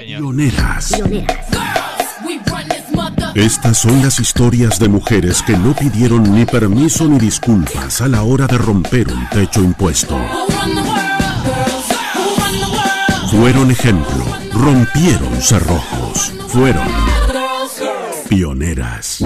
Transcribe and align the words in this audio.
Pioneras. 0.00 0.94
Estas 3.34 3.78
son 3.78 4.00
las 4.00 4.18
historias 4.18 4.78
de 4.78 4.88
mujeres 4.88 5.42
que 5.42 5.54
no 5.54 5.74
pidieron 5.74 6.34
ni 6.34 6.46
permiso 6.46 7.06
ni 7.06 7.18
disculpas 7.18 8.00
a 8.00 8.08
la 8.08 8.22
hora 8.22 8.46
de 8.46 8.56
romper 8.56 9.08
un 9.12 9.28
techo 9.28 9.60
impuesto. 9.60 10.18
Fueron 13.30 13.70
ejemplo, 13.70 14.24
rompieron 14.54 15.38
cerrojos, 15.42 16.32
fueron 16.48 16.88
pioneras. 18.28 19.22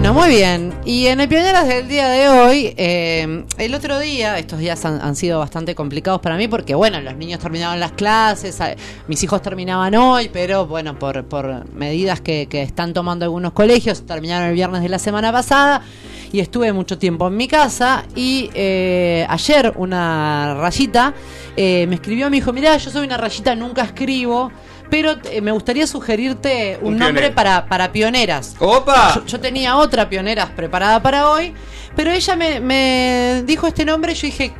Bueno, 0.00 0.14
muy 0.14 0.28
bien. 0.28 0.72
Y 0.84 1.08
en 1.08 1.18
el 1.18 1.28
Pioneras 1.28 1.66
del 1.66 1.88
día 1.88 2.08
de 2.08 2.28
hoy, 2.28 2.72
eh, 2.76 3.44
el 3.58 3.74
otro 3.74 3.98
día, 3.98 4.38
estos 4.38 4.60
días 4.60 4.84
han, 4.84 5.00
han 5.00 5.16
sido 5.16 5.40
bastante 5.40 5.74
complicados 5.74 6.20
para 6.20 6.36
mí 6.36 6.46
porque, 6.46 6.76
bueno, 6.76 7.00
los 7.00 7.16
niños 7.16 7.40
terminaban 7.40 7.80
las 7.80 7.90
clases, 7.90 8.60
mis 9.08 9.20
hijos 9.24 9.42
terminaban 9.42 9.96
hoy, 9.96 10.30
pero 10.32 10.68
bueno, 10.68 10.96
por, 10.96 11.24
por 11.24 11.68
medidas 11.72 12.20
que, 12.20 12.46
que 12.46 12.62
están 12.62 12.94
tomando 12.94 13.24
algunos 13.24 13.50
colegios, 13.54 14.06
terminaron 14.06 14.46
el 14.50 14.54
viernes 14.54 14.82
de 14.82 14.88
la 14.88 15.00
semana 15.00 15.32
pasada 15.32 15.82
y 16.30 16.38
estuve 16.38 16.72
mucho 16.72 16.96
tiempo 16.96 17.26
en 17.26 17.36
mi 17.36 17.48
casa 17.48 18.04
y 18.14 18.50
eh, 18.54 19.26
ayer 19.28 19.72
una 19.76 20.54
rayita 20.60 21.12
eh, 21.56 21.86
me 21.88 21.96
escribió, 21.96 22.30
me 22.30 22.36
dijo, 22.36 22.52
mirá, 22.52 22.76
yo 22.76 22.88
soy 22.88 23.04
una 23.04 23.16
rayita, 23.16 23.56
nunca 23.56 23.82
escribo. 23.82 24.52
Pero 24.90 25.16
eh, 25.30 25.40
me 25.40 25.50
gustaría 25.52 25.86
sugerirte 25.86 26.78
un, 26.80 26.94
Un 26.94 26.98
nombre 26.98 27.30
para, 27.30 27.66
para 27.66 27.92
pioneras. 27.92 28.56
¡Opa! 28.58 29.14
Yo, 29.14 29.26
yo 29.26 29.40
tenía 29.40 29.76
otra 29.76 30.08
pioneras 30.08 30.50
preparada 30.50 31.02
para 31.02 31.30
hoy, 31.30 31.52
pero 31.94 32.10
ella 32.10 32.36
me, 32.36 32.60
me 32.60 33.42
dijo 33.44 33.66
este 33.66 33.84
nombre 33.84 34.12
y 34.12 34.14
yo 34.14 34.26
dije, 34.26 34.52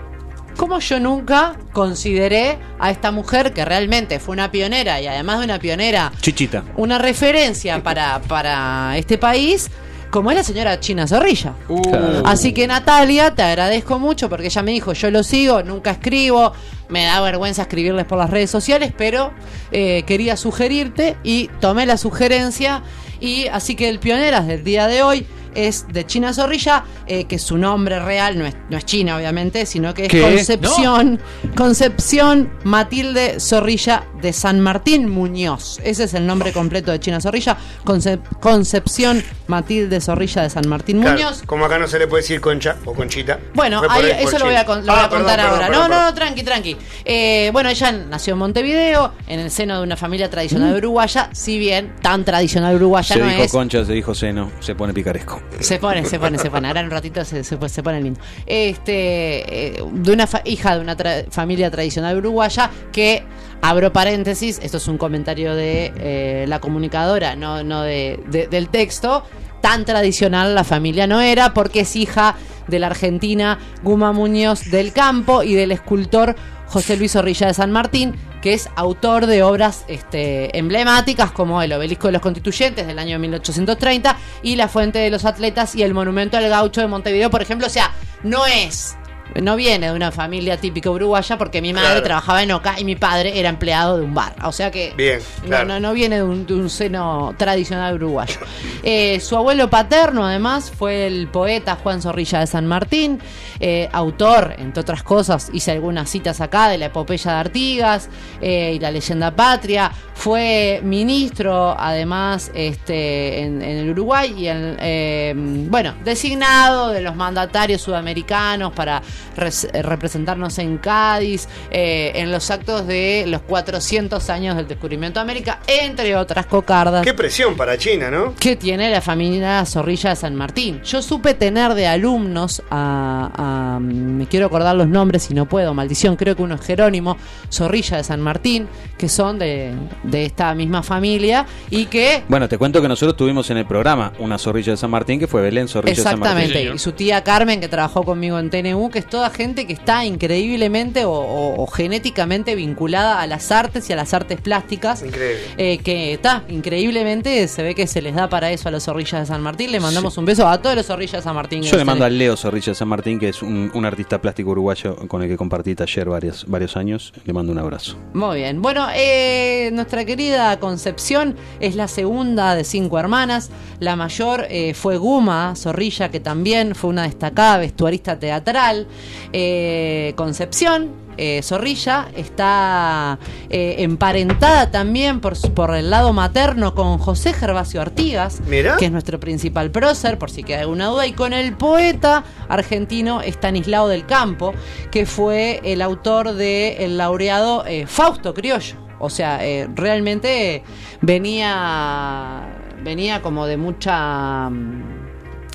¿cómo 0.57 0.79
yo 0.81 1.01
nunca 1.01 1.57
consideré 1.73 2.59
a 2.79 2.91
esta 2.91 3.11
mujer 3.11 3.53
que 3.55 3.65
realmente 3.65 4.19
fue 4.19 4.35
una 4.35 4.51
pionera 4.51 5.01
y 5.01 5.07
además 5.07 5.39
de 5.39 5.45
una 5.45 5.59
pionera, 5.59 6.13
Chichita. 6.21 6.65
una 6.77 6.99
referencia 6.99 7.83
para, 7.83 8.21
para 8.21 8.99
este 8.99 9.17
país? 9.19 9.71
Como 10.11 10.31
es 10.31 10.37
la 10.37 10.45
señora 10.45 10.81
China 10.81 11.07
Zorrilla. 11.07 11.55
Claro. 11.67 12.23
Así 12.25 12.53
que 12.53 12.67
Natalia, 12.67 13.35
te 13.35 13.43
agradezco 13.43 13.99
mucho 13.99 14.29
porque 14.29 14.47
ella 14.47 14.63
me 14.63 14.73
dijo, 14.73 14.93
yo 14.93 15.11
lo 15.11 15.23
sigo, 15.23 15.63
nunca 15.63 15.91
escribo, 15.91 16.53
me 16.89 17.05
da 17.05 17.21
vergüenza 17.21 17.63
escribirles 17.63 18.07
por 18.07 18.19
las 18.19 18.31
redes 18.31 18.51
sociales, 18.51 18.93
pero 18.97 19.33
eh, 19.71 20.05
quería 20.07 20.37
sugerirte 20.37 21.17
y 21.23 21.49
tomé 21.61 21.87
la 21.87 21.97
sugerencia 21.97 22.83
y 23.21 23.47
así 23.49 23.75
que 23.75 23.89
el 23.89 23.99
pioneras 23.99 24.47
del 24.47 24.65
día 24.65 24.87
de 24.87 25.03
hoy 25.03 25.27
es 25.55 25.87
de 25.89 26.07
China 26.07 26.33
Zorrilla, 26.33 26.85
eh, 27.07 27.25
que 27.25 27.39
su 27.39 27.57
nombre 27.59 27.99
real 28.01 28.39
no 28.39 28.47
es, 28.47 28.55
no 28.71 28.77
es 28.79 28.85
China 28.85 29.17
obviamente, 29.17 29.67
sino 29.67 29.95
que 29.95 30.07
es 30.07 30.09
¿Qué? 30.11 30.21
Concepción, 30.23 31.21
Concepción 31.57 32.51
Matilde 32.65 33.41
Zorrilla 33.41 34.05
de 34.23 34.33
San 34.33 34.61
Martín 34.61 35.09
Muñoz. 35.09 35.81
Ese 35.85 36.05
es 36.05 36.15
el 36.15 36.27
nombre 36.27 36.53
completo 36.53 36.91
de 36.93 36.99
China 37.01 37.21
Zorrilla, 37.21 37.57
Conce- 37.85 38.19
Concepción 38.41 39.23
Matilde 39.47 40.01
Zorrilla 40.01 40.43
de 40.43 40.51
San 40.51 40.69
Martín 40.69 41.01
Claro, 41.01 41.17
Muñoz. 41.19 41.43
como 41.47 41.65
acá 41.67 41.79
no 41.79 41.87
se 41.87 41.99
le 41.99 42.07
puede 42.07 42.23
decir 42.23 42.41
concha 42.41 42.77
o 42.85 42.95
conchita. 42.95 43.39
Bueno, 43.55 43.83
ahí- 43.89 44.11
eso 44.21 44.39
lo 44.39 44.47
voy 44.47 44.55
a, 44.55 44.61
Chile. 44.61 44.67
con- 44.67 44.87
lo 44.87 44.93
voy 44.93 45.01
a 45.03 45.05
Ah, 45.05 45.09
perdón, 45.11 45.25
contar 45.27 45.37
perdón, 45.41 45.53
ahora. 45.55 45.67
perdón, 45.67 45.83
no, 45.83 45.89
no, 45.89 45.95
perdón. 45.95 46.05
no, 46.07 46.15
tranqui, 46.15 46.43
tranqui. 46.43 46.77
Eh, 47.05 47.51
bueno, 47.53 47.69
ella 47.69 47.93
nació 47.93 48.33
en 48.33 48.39
Montevideo, 48.39 49.13
en 49.27 49.41
el 49.41 49.51
seno 49.51 49.77
de 49.79 49.83
una 49.83 49.97
familia 49.97 50.31
tradicional 50.31 50.75
uruguaya, 50.77 51.31
si 51.33 51.59
bien 51.59 51.95
tan 52.03 52.25
tradicional 52.25 52.75
uruguaya 52.77 53.15
Se 53.15 53.21
no 53.21 53.27
dijo 53.29 53.43
es. 53.43 53.53
concha, 53.53 53.85
se 53.85 53.93
dijo 53.93 54.15
seno, 54.15 54.51
se 54.61 54.75
pone 54.75 54.93
picaresco. 54.93 55.38
Se 55.61 55.79
pone, 55.79 56.05
se 56.05 56.19
pone, 56.19 56.39
se 56.39 56.51
pone. 56.51 56.69
Ahora 56.69 56.81
en 56.81 56.87
un 56.87 56.93
ratito 56.93 57.25
se, 57.25 57.43
se, 57.45 57.69
se 57.69 57.83
pone 57.83 58.01
lindo. 58.01 58.21
Este, 58.47 59.79
eh, 59.79 59.85
de 59.93 60.13
una 60.13 60.29
hija 60.45 60.77
de 60.77 60.83
una 60.83 60.97
familia 61.31 61.71
tradicional 61.71 62.17
uruguaya 62.19 62.71
que, 62.93 63.25
abro 63.63 63.93
paréntesis, 63.93 64.59
esto 64.63 64.77
es 64.77 64.89
un 64.89 64.99
comentario 64.99 65.55
de 65.55 65.93
eh, 65.97 66.45
la 66.49 66.61
comunicadora, 66.61 67.37
no, 67.37 67.63
no 67.65 67.83
de- 67.83 68.49
del 68.51 68.69
texto. 68.69 69.25
Tan 69.61 69.85
tradicional 69.85 70.55
la 70.55 70.63
familia 70.63 71.07
no 71.09 71.21
era 71.21 71.53
porque 71.53 71.81
es 71.81 71.97
hija 71.97 72.37
de 72.69 72.79
la 72.79 72.87
argentina 72.89 73.59
Guma 73.83 74.13
Muñoz 74.13 74.71
del 74.71 74.93
Campo 74.93 75.43
y 75.43 75.55
del 75.55 75.73
escultor 75.73 76.37
José 76.69 76.97
Luis 76.97 77.13
Zorrilla 77.13 77.47
de 77.47 77.55
San 77.55 77.73
Martín, 77.73 78.15
que 78.43 78.55
es 78.55 78.69
autor 78.77 79.27
de 79.27 79.43
obras 79.43 79.85
este, 79.89 80.57
emblemáticas 80.57 81.33
como 81.33 81.63
el 81.63 81.73
Obelisco 81.73 82.09
de 82.09 82.13
los 82.13 82.23
Constituyentes 82.23 82.87
del 82.87 82.99
año 82.99 83.19
1830 83.19 84.17
y 84.43 84.57
la 84.57 84.69
Fuente 84.69 84.99
de 84.99 85.11
los 85.11 85.25
Atletas 85.25 85.75
y 85.75 85.83
el 85.83 85.95
Monumento 85.95 86.37
al 86.37 86.49
Gaucho 86.49 86.81
de 86.81 86.87
Montevideo, 86.87 87.31
por 87.31 87.43
ejemplo. 87.43 87.67
O 87.67 87.71
sea, 87.71 87.93
no 88.23 88.47
es, 88.47 88.97
no 89.35 89.57
viene 89.57 89.87
de 89.89 89.93
una 89.93 90.11
familia 90.13 90.57
típica 90.57 90.91
uruguaya 90.91 91.37
porque 91.39 91.61
mi 91.63 91.73
madre 91.73 91.89
Claro. 91.89 92.03
trabajaba 92.03 92.43
en 92.43 92.53
Oca 92.53 92.75
y 92.79 92.85
mi 92.85 92.97
padre 92.97 93.39
era 93.39 93.49
empleado 93.49 93.97
de 93.99 94.05
un 94.05 94.15
bar. 94.15 94.35
O 94.45 94.53
sea 94.53 94.71
que 94.71 94.93
Bien, 94.97 95.21
no, 95.43 95.49
claro. 95.49 95.67
no, 95.67 95.81
no 95.81 95.93
viene 95.93 96.17
de 96.17 96.23
un, 96.23 96.47
de 96.47 96.55
un 96.55 96.69
seno 96.71 97.35
tradicional 97.37 97.95
uruguayo. 97.95 98.39
Eh, 98.83 99.21
su 99.21 99.37
abuelo 99.37 99.69
paterno, 99.71 100.27
además, 100.27 100.71
fue 100.77 101.07
el 101.07 101.29
poeta 101.29 101.77
Juan 101.77 102.01
Zorrilla 102.03 102.41
de 102.41 102.47
San 102.47 102.67
Martín, 102.67 103.21
eh, 103.61 103.89
autor, 103.93 104.55
entre 104.59 104.81
otras 104.81 105.03
cosas, 105.03 105.51
hice 105.53 105.73
algunas 105.73 106.09
citas 106.11 106.41
acá 106.41 106.69
de 106.69 106.79
la 106.79 106.87
epopeya 106.87 107.33
de 107.33 107.39
Artigas 107.39 108.09
eh, 108.41 108.73
y 108.75 108.79
la 108.79 108.91
leyenda 108.91 109.31
patria. 109.35 109.91
Fue 110.15 110.81
ministro, 110.83 111.77
además, 111.79 112.51
este, 112.55 113.41
en, 113.43 113.63
en 113.63 113.79
el 113.79 113.91
Uruguay 113.91 114.35
y, 114.37 114.49
en, 114.49 115.71
bueno, 115.71 115.95
designado 116.05 116.89
de 116.91 117.01
los 117.01 117.15
mandatarios 117.15 117.81
sudamericanos 117.83 118.73
para 118.73 119.01
representarnos 119.37 120.59
en 120.59 120.79
Cádiz, 120.79 121.49
eh, 121.71 122.13
en 122.15 122.31
los 122.31 122.51
actos 122.51 122.87
de 122.87 123.25
los 123.29 123.43
400 123.43 124.29
años 124.31 124.57
del 124.57 124.69
descubrimiento 124.69 125.19
de 125.21 125.23
América, 125.23 125.61
entre 125.67 126.17
otras 126.17 126.47
cocardas. 126.47 127.05
Qué 127.05 127.15
presión 127.15 127.57
para 127.57 127.77
China, 127.79 128.11
¿no? 128.11 128.35
que 128.39 128.57
tiene 128.57 128.91
la 128.91 129.01
familia 129.01 129.65
Zorrilla 129.65 130.11
de 130.11 130.17
San 130.17 130.35
Martín. 130.35 130.81
Yo 130.83 131.03
supe 131.03 131.35
tener 131.35 131.75
de 131.75 131.87
alumnos 131.87 132.63
a, 132.71 133.77
a- 133.77 133.81
me 133.81 134.27
quiero 134.27 134.47
acordar 134.47 134.77
los 134.77 134.89
nombres 134.89 135.25
si 135.25 135.35
no 135.35 135.47
puedo, 135.49 135.75
maldición, 135.75 136.17
creo 136.17 136.37
que 136.37 136.43
uno 136.43 136.55
es 136.57 136.61
Jerónimo 136.63 137.17
Zorrilla 137.53 137.97
de 137.99 138.05
San 138.05 138.21
Martín, 138.21 138.69
que 138.97 139.09
son 139.09 139.39
de, 139.39 139.73
de 140.03 140.25
esta 140.27 140.55
misma 140.55 140.83
familia 140.83 141.47
y 141.71 141.87
que 141.87 142.23
Bueno, 142.29 142.49
te 142.49 142.59
cuento 142.59 142.81
que 142.83 142.89
nosotros 142.89 143.17
tuvimos 143.17 143.49
en 143.51 143.59
el 143.59 143.67
programa 143.67 144.13
una 144.19 144.39
zorrilla 144.39 144.73
de 144.73 144.77
San 144.77 144.91
Martín 144.91 145.19
que 145.21 145.27
fue 145.27 145.41
Belén 145.43 145.69
Zorrilla 145.69 145.97
de 145.97 146.03
San 146.03 146.19
Martín. 146.19 146.39
Exactamente, 146.39 146.75
y 146.75 146.79
su 146.79 146.93
tía 146.93 147.23
Carmen 147.25 147.61
que 147.61 147.69
trabajó 147.69 148.03
conmigo 148.03 148.39
en 148.39 148.51
TNU, 148.51 148.91
que 148.91 148.99
toda 149.09 149.31
gente 149.31 149.67
que 149.67 149.73
está 149.73 150.05
increíblemente 150.05 151.05
o, 151.05 151.13
o- 151.13 151.63
o 151.63 151.67
genéticamente 151.67 152.55
vinculada 152.55 153.21
a 153.21 153.27
las 153.27 153.51
artes 153.53 153.89
y 153.91 153.93
a 153.93 153.97
las 153.97 154.15
artes 154.15 154.41
plásticas. 154.41 155.03
Increíble. 155.03 155.39
Eh, 155.57 155.79
que 155.79 156.13
está, 156.15 156.45
increíblemente 156.49 157.49
se 157.49 157.63
ve 157.63 157.75
que 157.75 157.87
se 157.87 158.01
les 158.03 158.15
da 158.15 158.29
para 158.29 158.51
eso 158.53 158.69
a 158.69 158.73
los 158.73 158.85
zorrillas 158.85 159.21
de 159.21 159.27
San 159.27 159.43
Martín. 159.43 159.73
Le 159.73 159.81
mandamos 159.81 160.17
un 160.19 160.25
beso 160.25 160.47
a 160.47 160.61
todos 160.61 160.77
los 160.77 160.87
zorrillas 160.87 161.13
de 161.13 161.23
San 161.23 161.35
Martín. 161.35 161.63
Yo 161.63 161.77
le 161.77 161.85
mando 161.85 162.05
a 162.05 162.11
Leo 162.11 162.37
Zorrilla 162.37 162.73
de 162.73 162.75
San 162.75 162.89
Martín, 162.89 163.19
que 163.19 163.29
es 163.31 163.43
un, 163.43 163.71
un 163.75 163.85
artista 163.85 164.21
plástico 164.21 164.51
uruguayo 164.51 164.97
con 165.09 165.23
el 165.23 165.29
que 165.29 165.37
compartí 165.37 165.75
taller 165.75 166.09
varios, 166.09 166.45
varios 166.47 166.77
años. 166.77 167.13
Le 167.25 167.33
mando 167.33 167.53
un 167.53 167.59
abrazo. 167.59 167.97
Muy 168.15 168.39
bien. 168.39 168.63
Bueno, 168.63 168.87
eh, 168.95 169.71
nuestra 169.73 170.05
querida 170.05 170.59
Concepción 170.61 171.37
es 171.61 171.75
la 171.75 171.89
segunda 171.89 172.55
de 172.55 172.65
cinco 172.65 172.99
hermanas. 172.99 173.51
La 173.81 173.97
mayor 173.97 174.47
eh, 174.51 174.75
fue 174.75 174.97
Guma 174.99 175.55
Zorrilla, 175.57 176.11
que 176.11 176.21
también 176.21 176.75
fue 176.75 176.91
una 176.91 177.05
destacada 177.05 177.59
vestuarista 177.59 178.19
teatral. 178.19 178.87
Eh, 179.33 180.13
Concepción. 180.17 181.09
eh, 181.21 181.43
Zorrilla 181.43 182.09
está 182.15 183.19
eh, 183.51 183.77
emparentada 183.79 184.71
también 184.71 185.21
por, 185.21 185.35
el 185.75 185.91
lado 185.91 186.13
materno 186.13 186.77
con 186.77 186.99
José 186.99 187.33
Gervasio 187.33 187.81
Artigas, 187.81 188.41
Mirá. 188.47 188.77
que 188.77 188.85
es 188.85 188.93
nuestro 188.93 189.19
principal 189.19 189.73
prócer, 189.73 190.17
por 190.17 190.31
si 190.31 190.45
queda 190.45 190.61
alguna 190.61 190.87
duda, 190.87 191.09
y 191.09 191.13
con 191.13 191.33
el 191.33 191.57
poeta 191.57 192.23
argentino 192.49 193.21
Estanislao 193.21 193.89
del 193.89 194.07
Campo, 194.07 194.55
que 194.93 195.07
fue 195.07 195.61
el 195.65 195.83
autor 195.83 196.35
del 196.35 196.97
laureado 196.97 197.65
Fausto 197.87 198.33
Criollo. 198.33 198.77
O 199.01 199.11
sea, 199.11 199.41
realmente 199.75 200.63
venía, 201.01 202.43
venía 202.85 203.23
como 203.23 203.47
de 203.47 203.57
mucha 203.57 204.51
mm, 204.51 204.98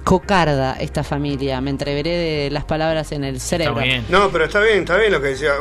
cocarda 0.03 0.75
esta 0.79 1.03
familia. 1.03 1.61
Me 1.61 1.69
entreveré 1.69 2.11
de 2.11 2.51
las 2.51 2.65
palabras 2.65 3.11
en 3.11 3.23
el 3.23 3.39
cerebro. 3.39 3.79
Está 3.79 3.85
bien. 3.85 4.05
No, 4.09 4.29
pero 4.29 4.45
está 4.45 4.59
bien, 4.59 4.79
está 4.79 4.97
bien 4.97 5.11
lo 5.11 5.21
que 5.21 5.29
decía. 5.29 5.53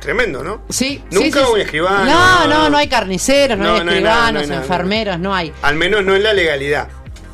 Tremendo, 0.00 0.42
¿no? 0.42 0.62
Sí, 0.68 1.02
Nunca 1.10 1.40
sí, 1.40 1.46
sí, 1.46 1.52
un 1.52 1.60
escribano. 1.60 2.04
No, 2.04 2.46
no, 2.46 2.70
no 2.70 2.76
hay 2.76 2.88
carniceros, 2.88 3.58
no, 3.58 3.64
No, 3.64 3.74
hay 3.74 3.84
no 3.84 3.90
hay 3.92 4.02
nada, 4.02 4.14
escribanos, 4.14 4.32
no 4.32 4.40
hay 4.40 4.48
nada, 4.48 4.62
enfermeros, 4.62 5.18
no 5.18 5.34
hay. 5.34 5.52
Al 5.62 5.74
menos 5.74 6.04
no 6.04 6.14
en 6.14 6.22
la 6.22 6.32
legalidad. 6.32 6.88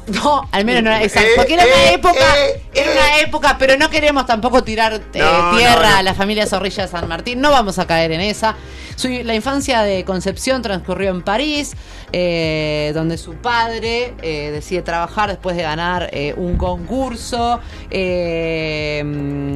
No, 0.06 0.47
al 0.53 0.65
menos 0.65 0.83
no 0.83 0.91
era 0.91 1.03
exacto. 1.03 1.29
Eh, 1.29 1.33
Porque 1.37 1.55
era 1.55 1.65
una 1.65 1.73
eh, 1.91 1.95
época, 1.95 2.15
eh, 2.39 2.62
era 2.75 2.91
una 2.93 3.19
época, 3.21 3.56
pero 3.59 3.77
no 3.79 3.89
queremos 3.89 4.27
tampoco 4.27 4.62
tirar 4.62 4.95
eh, 4.95 5.19
No, 5.19 5.56
tierra 5.56 5.83
no, 5.83 5.91
no. 5.91 5.97
a 5.97 6.03
la 6.03 6.15
familia 6.15 6.47
Zorrilla 6.47 6.83
de 6.85 6.89
San 6.91 7.09
Martín. 7.09 7.41
No 7.41 7.51
vamos 7.51 7.79
a 7.79 7.87
caer 7.87 8.12
en 8.12 8.21
esa. 8.21 8.55
Su- 8.97 9.09
la 9.09 9.35
infancia 9.35 9.83
de 9.83 10.05
Concepción 10.05 10.61
transcurrió 10.62 11.11
en 11.11 11.23
París, 11.23 11.73
eh, 12.12 12.93
donde 12.95 13.17
su 13.17 13.35
padre 13.37 14.15
eh, 14.23 14.51
decide 14.53 14.83
trabajar 14.83 15.31
después 15.31 15.56
de 15.56 15.62
ganar 15.62 16.11
eh, 16.12 16.35
un 16.37 16.57
concurso. 16.59 17.61
eh, 17.91 19.55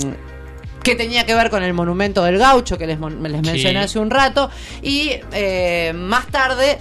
que 0.83 0.95
tenía 0.95 1.27
que 1.27 1.35
ver 1.35 1.51
con 1.51 1.63
el 1.63 1.75
monumento 1.75 2.25
del 2.25 2.39
gaucho 2.39 2.79
que 2.79 2.87
les, 2.87 2.99
les 2.99 3.11
Sí. 3.11 3.47
mencioné 3.51 3.79
hace 3.81 3.99
un 3.99 4.09
rato. 4.11 4.49
Y 4.81 5.11
eh, 5.33 5.93
más 5.95 6.27
tarde 6.29 6.79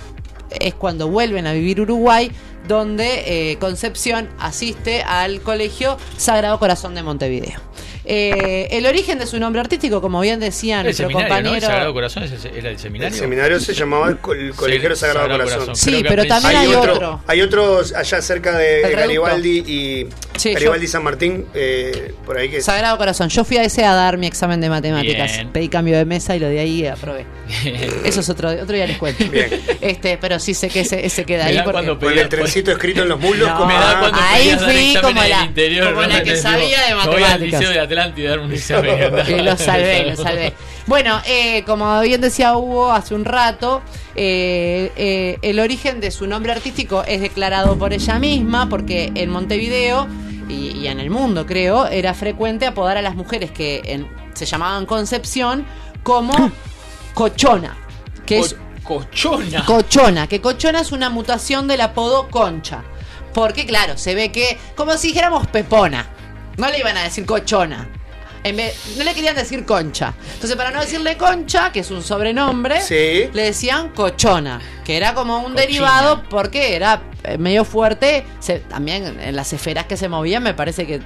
es 0.60 0.74
cuando 0.74 1.08
vuelven 1.08 1.48
a 1.48 1.54
vivir 1.54 1.82
Uruguay, 1.82 2.32
donde 2.68 3.52
eh, 3.52 3.58
Concepción 3.60 4.30
asiste 4.40 5.02
al 5.04 5.42
colegio 5.42 5.98
Sagrado 6.18 6.60
Corazón 6.60 6.96
de 6.96 7.04
Montevideo. 7.04 7.60
Eh, 8.10 8.70
el 8.72 8.86
origen 8.86 9.20
de 9.20 9.26
su 9.28 9.38
nombre 9.38 9.60
artístico, 9.60 10.00
como 10.00 10.22
bien 10.22 10.40
decía 10.40 10.78
El 10.78 10.86
nuestro 10.86 11.08
seminario, 11.08 11.28
¿no? 11.30 11.36
El 11.36 11.42
compañero. 11.44 11.68
Sagrado 11.68 11.94
Corazón 11.94 12.24
era 12.56 12.70
el 12.70 12.80
seminario. 12.80 13.14
El 13.14 13.20
seminario 13.20 13.60
se 13.60 13.74
llamaba 13.74 14.08
el, 14.10 14.18
co- 14.20 14.34
el 14.34 14.54
Colegio 14.54 14.90
Sí, 14.96 15.02
Sagrado, 15.02 15.28
Sagrado 15.28 15.44
Corazón. 15.44 15.66
Corazón. 15.66 15.76
Sí, 15.94 16.06
pero 16.08 16.26
también 16.26 16.56
Hay 16.56 16.68
hay 16.68 16.74
otro, 16.74 16.94
otro. 16.94 17.22
hay 17.28 17.42
otros 17.42 17.94
allá 17.94 18.22
cerca 18.22 18.58
de. 18.58 18.82
Garibaldi 18.96 19.58
y 19.68 20.08
Sí, 20.38 20.54
Garibaldi 20.54 20.86
yo- 20.86 20.92
San 20.92 21.04
Martín, 21.04 21.46
eh, 21.54 22.14
por 22.26 22.38
ahí 22.38 22.50
que 22.50 22.62
Sagrado 22.62 22.98
Corazón. 22.98 23.30
Yo 23.30 23.44
fui 23.44 23.58
a 23.58 23.64
ese 23.64 23.84
a 23.86 23.94
dar 23.94 24.18
mi 24.18 24.28
examen 24.28 24.62
de 24.62 24.70
matemáticas. 24.70 25.34
Bien. 25.34 25.50
Pedí 25.50 25.70
cambio 25.70 25.98
de 25.98 26.06
mesa 26.06 26.36
y 26.36 26.40
lo 26.40 26.48
de 26.48 26.60
ahí 26.60 26.86
aprobé. 26.86 27.26
Eso 28.04 28.20
es 28.20 28.30
otro, 28.30 28.50
otro 28.50 28.76
día 28.76 28.88
les 28.88 28.98
cuento. 28.98 29.26
Bien. 29.30 29.50
Este, 29.82 30.18
pero 30.18 30.40
sí 30.40 30.54
sé 30.54 30.70
que 30.70 30.82
ese, 30.82 31.06
ese 31.06 31.26
queda 31.26 31.46
Me 31.46 31.52
ahí 31.52 31.56
porque 31.58 31.72
cuando 31.72 32.00
con 32.00 32.10
pedía- 32.10 32.22
el 32.24 32.30
trencito 32.30 32.72
escrito 32.72 33.02
en 33.04 33.10
los 33.10 33.20
muslos. 33.20 33.48
No. 33.50 33.56
como- 33.58 33.68
Me 33.68 33.74
da 33.76 33.92
Ah, 33.92 34.00
cuando 34.00 34.20
Ahí 34.22 34.50
fui 34.60 35.02
como 35.02 35.22
del 35.22 35.30
la- 35.30 35.44
interior, 35.46 35.90
como 35.94 36.02
¿no? 36.02 36.08
la 36.08 36.24
que 36.24 36.32
Digo, 36.32 36.42
sabía 36.42 36.82
de 36.86 36.94
Voy 36.94 37.02
al 37.04 37.08
matemáticas. 37.08 37.60
Liceo 37.62 37.70
de 37.74 37.80
Atlántida 37.80 38.28
a 38.28 38.30
dar 38.32 38.40
un 38.40 38.54
examen. 38.54 38.96
Y 39.30 39.42
lo 39.42 39.58
salvé, 39.58 40.06
lo 40.06 40.16
salvé. 40.24 40.54
Bueno, 40.86 41.22
eh, 41.28 41.64
como 41.66 42.00
bien 42.02 42.22
decía 42.22 42.56
Hugo 42.56 42.92
hace 42.92 43.14
un 43.14 43.26
rato, 43.26 43.82
eh, 44.16 44.92
eh, 44.96 45.38
el 45.42 45.60
origen 45.60 46.00
de 46.00 46.12
su 46.12 46.28
nombre 46.28 46.52
artístico 46.52 47.04
es 47.06 47.22
declarado 47.22 47.78
por 47.78 47.92
ella 47.94 48.20
misma, 48.20 48.70
porque 48.70 49.12
en 49.16 49.30
Montevideo 49.30 50.08
y, 50.50 50.72
y 50.78 50.88
en 50.88 51.00
el 51.00 51.10
mundo, 51.10 51.46
creo, 51.46 51.88
era 51.88 52.14
frecuente 52.14 52.66
apodar 52.66 52.98
a 52.98 53.02
las 53.02 53.16
mujeres 53.16 53.52
que 53.52 53.82
en- 53.86 54.10
se 54.34 54.46
llamaban 54.46 54.86
Concepción 54.86 55.66
como 56.04 56.34
cochona, 57.14 57.78
que 58.26 58.40
es 58.40 58.54
Co- 58.84 59.00
Cochona. 59.00 59.66
Cochona, 59.66 60.28
que 60.28 60.40
Cochona 60.42 60.80
es 60.82 60.92
una 60.92 61.10
mutación 61.10 61.68
del 61.68 61.82
apodo 61.82 62.30
Concha. 62.30 62.84
Porque, 63.34 63.66
claro, 63.66 63.98
se 63.98 64.16
ve 64.16 64.32
que, 64.32 64.58
como 64.76 64.94
si 64.98 65.10
dijéramos 65.10 65.48
Pepona, 65.48 66.08
no 66.58 66.70
le 66.70 66.80
iban 66.80 66.96
a 66.98 67.04
decir 67.04 67.26
Cochona. 67.26 67.90
En 68.44 68.56
vez- 68.56 68.96
no 68.98 69.04
le 69.04 69.14
querían 69.14 69.36
decir 69.36 69.66
Concha. 69.66 70.14
Entonces, 70.36 70.56
para 70.56 70.72
no 70.72 70.80
decirle 70.80 71.18
Concha, 71.18 71.72
que 71.72 71.82
es 71.82 71.92
un 71.92 72.02
sobrenombre, 72.02 72.80
Sí. 72.82 73.30
le 73.34 73.44
decían 73.44 73.90
Cochona, 73.90 74.62
que 74.86 74.96
era 74.96 75.14
como 75.14 75.38
un 75.38 75.44
Cochina. 75.54 75.62
derivado 75.62 76.24
porque 76.30 76.76
era 76.76 77.02
medio 77.38 77.66
fuerte. 77.66 78.26
Se- 78.40 78.60
también 78.60 79.20
en 79.20 79.36
las 79.36 79.52
esferas 79.54 79.86
que 79.86 79.98
se 79.98 80.08
movían, 80.08 80.44
me 80.44 80.54
parece 80.54 80.86
que. 80.88 81.02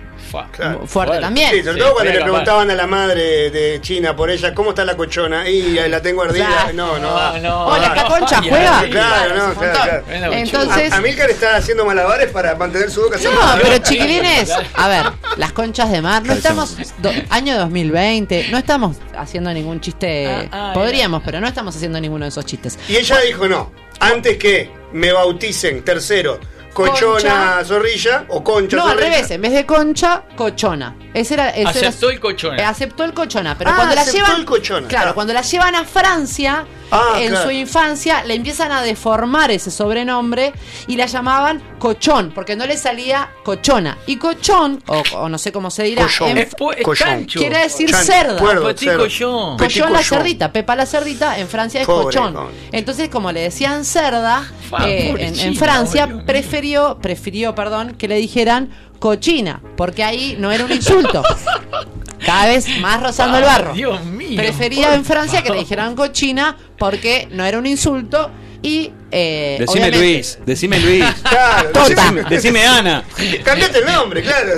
Claro. 0.51 0.85
fuerte 0.87 1.19
también. 1.19 1.49
Sí, 1.51 1.59
sobre 1.63 1.73
Sí, 1.73 1.79
todo 1.79 1.93
cuando 1.93 2.11
le 2.11 2.19
capaz. 2.19 2.29
preguntaban 2.31 2.71
a 2.71 2.75
la 2.75 2.87
madre 2.87 3.49
de 3.51 3.79
China 3.81 4.15
por 4.15 4.29
ella, 4.29 4.53
¿cómo 4.53 4.69
está 4.69 4.85
la 4.85 4.95
cochona? 4.95 5.49
Y 5.49 5.77
eh, 5.77 5.89
la 5.89 6.01
tengo 6.01 6.21
ardida. 6.23 6.47
Claro. 6.47 6.73
No, 6.73 6.99
no. 6.99 7.33
No, 7.33 7.39
no. 7.39 7.65
Hola, 7.67 7.87
¿acá 7.91 8.05
Concha 8.07 8.41
juega? 8.41 8.83
Claro, 8.89 9.35
no, 9.47 9.53
claro, 9.55 10.03
claro. 10.05 10.33
Entonces, 10.33 10.91
A- 10.93 10.97
Amílcar 10.97 11.29
está 11.29 11.55
haciendo 11.55 11.85
malabares 11.85 12.29
para 12.31 12.55
mantener 12.55 12.89
su 12.91 13.01
boca 13.01 13.17
No, 13.23 13.29
pero 13.61 13.77
chiquilines, 13.79 14.51
a 14.75 14.87
ver, 14.87 15.05
las 15.37 15.51
conchas 15.53 15.91
de 15.91 16.01
mar, 16.01 16.23
no 16.25 16.33
estamos, 16.33 16.77
do- 16.99 17.11
año 17.29 17.57
2020, 17.57 18.47
no 18.51 18.57
estamos 18.57 18.97
haciendo 19.17 19.51
ningún 19.53 19.81
chiste, 19.81 20.27
Ah, 20.51 20.69
ah, 20.69 20.71
podríamos, 20.73 21.21
pero 21.25 21.39
no 21.39 21.47
estamos 21.47 21.75
haciendo 21.75 21.99
ninguno 21.99 22.25
de 22.25 22.29
esos 22.29 22.45
chistes. 22.45 22.77
Y 22.87 22.95
ella 22.97 23.19
dijo 23.25 23.47
no. 23.47 23.71
Antes 23.99 24.37
que 24.37 24.69
me 24.93 25.11
bauticen, 25.11 25.83
tercero, 25.83 26.39
cochona 26.73 27.19
Concha. 27.21 27.65
zorrilla 27.65 28.25
o 28.29 28.43
concha 28.43 28.77
No, 28.77 28.83
al 28.83 28.89
zorrilla. 28.93 29.09
revés, 29.11 29.31
en 29.31 29.41
vez 29.41 29.51
de 29.53 29.65
concha, 29.65 30.23
cochona. 30.35 30.95
Ese 31.13 31.33
era, 31.33 31.49
ese 31.49 31.67
Aceptó 31.87 32.09
el 32.09 32.19
cochona. 32.19 32.57
eh, 32.57 32.63
aceptó 32.63 33.03
el 33.03 33.13
cochona, 33.13 33.57
pero 33.57 33.71
Ah, 33.71 33.75
cuando 33.75 33.95
la 33.95 34.05
llevan. 34.05 34.35
el 34.39 34.45
cochona, 34.45 34.87
Claro, 34.87 35.03
claro. 35.03 35.15
cuando 35.15 35.33
la 35.33 35.41
llevan 35.41 35.75
a 35.75 35.83
Francia, 35.83 36.65
Ah, 36.91 37.15
en 37.19 37.29
claro. 37.29 37.45
su 37.45 37.51
infancia, 37.51 38.23
le 38.25 38.35
empiezan 38.35 38.71
a 38.71 38.81
deformar 38.81 39.49
ese 39.51 39.71
sobrenombre 39.71 40.51
y 40.87 40.97
la 40.97 41.05
llamaban 41.05 41.61
cochón, 41.79 42.31
porque 42.35 42.55
no 42.55 42.65
le 42.65 42.77
salía 42.77 43.29
cochona. 43.43 43.97
Y 44.07 44.17
cochón, 44.17 44.83
o, 44.87 45.01
o 45.15 45.29
no 45.29 45.37
sé 45.37 45.51
cómo 45.51 45.71
se 45.71 45.83
dirá, 45.83 46.03
Cochón. 46.03 46.29
en- 46.31 46.37
Es, 46.39 46.55
po- 46.55 46.73
es 46.73 46.83
Cochón. 46.83 47.25
quiere 47.25 47.59
decir 47.59 47.89
Chan- 47.89 48.03
cerda. 48.05 48.37
cuerdo, 48.39 48.67
Petit 48.67 48.89
cerdo. 48.89 49.03
cochón. 49.03 49.57
Petit 49.57 49.77
Cochón 49.81 49.93
la 49.93 50.03
cerdita, 50.03 50.51
Pepa 50.51 50.75
la 50.75 50.85
cerdita, 50.85 51.39
en 51.39 51.47
Francia 51.47 51.81
es 51.81 51.87
Pobre 51.87 52.03
cochón. 52.05 52.33
concha. 52.33 52.51
Entonces, 52.71 53.09
como 53.09 53.31
le 53.31 53.41
decían 53.41 53.85
cerda, 53.85 54.43
eh, 54.85 55.15
en, 55.17 55.55
Francia 55.55 56.05
boludo. 56.07 56.25
prefirió, 56.25 56.97
prefirió, 57.01 57.55
perdón, 57.55 57.95
que 57.97 58.07
le 58.07 58.15
dijeran 58.17 58.69
cochina, 58.99 59.61
porque 59.77 60.03
ahí 60.03 60.35
no 60.37 60.51
era 60.51 60.65
un 60.65 60.71
insulto. 60.71 61.23
Cada 62.25 62.47
vez 62.47 62.67
más 62.79 63.01
rozando 63.01 63.37
el 63.37 63.43
barro. 63.43 63.73
Dios 63.73 64.03
mío. 64.05 64.37
Prefería 64.37 64.93
en 64.95 65.03
Francia 65.05 65.41
que 65.43 65.49
le 65.49 65.59
dijeran 65.59 65.95
cochina 65.95 66.57
porque 66.77 67.27
no 67.31 67.45
era 67.45 67.57
un 67.57 67.65
insulto 67.65 68.31
y 68.63 68.91
eh, 69.09 69.57
Decime 69.59 69.71
obviamente- 69.87 69.97
Luis, 69.99 70.39
decime 70.45 70.79
Luis. 70.79 71.03
Claro, 71.29 71.69
Tota. 71.71 71.87
decime- 71.89 72.29
Decime 72.29 72.65
Ana. 72.67 73.03
Cambiate 73.43 73.79
el 73.79 73.85
nombre, 73.85 74.21
claro. 74.21 74.51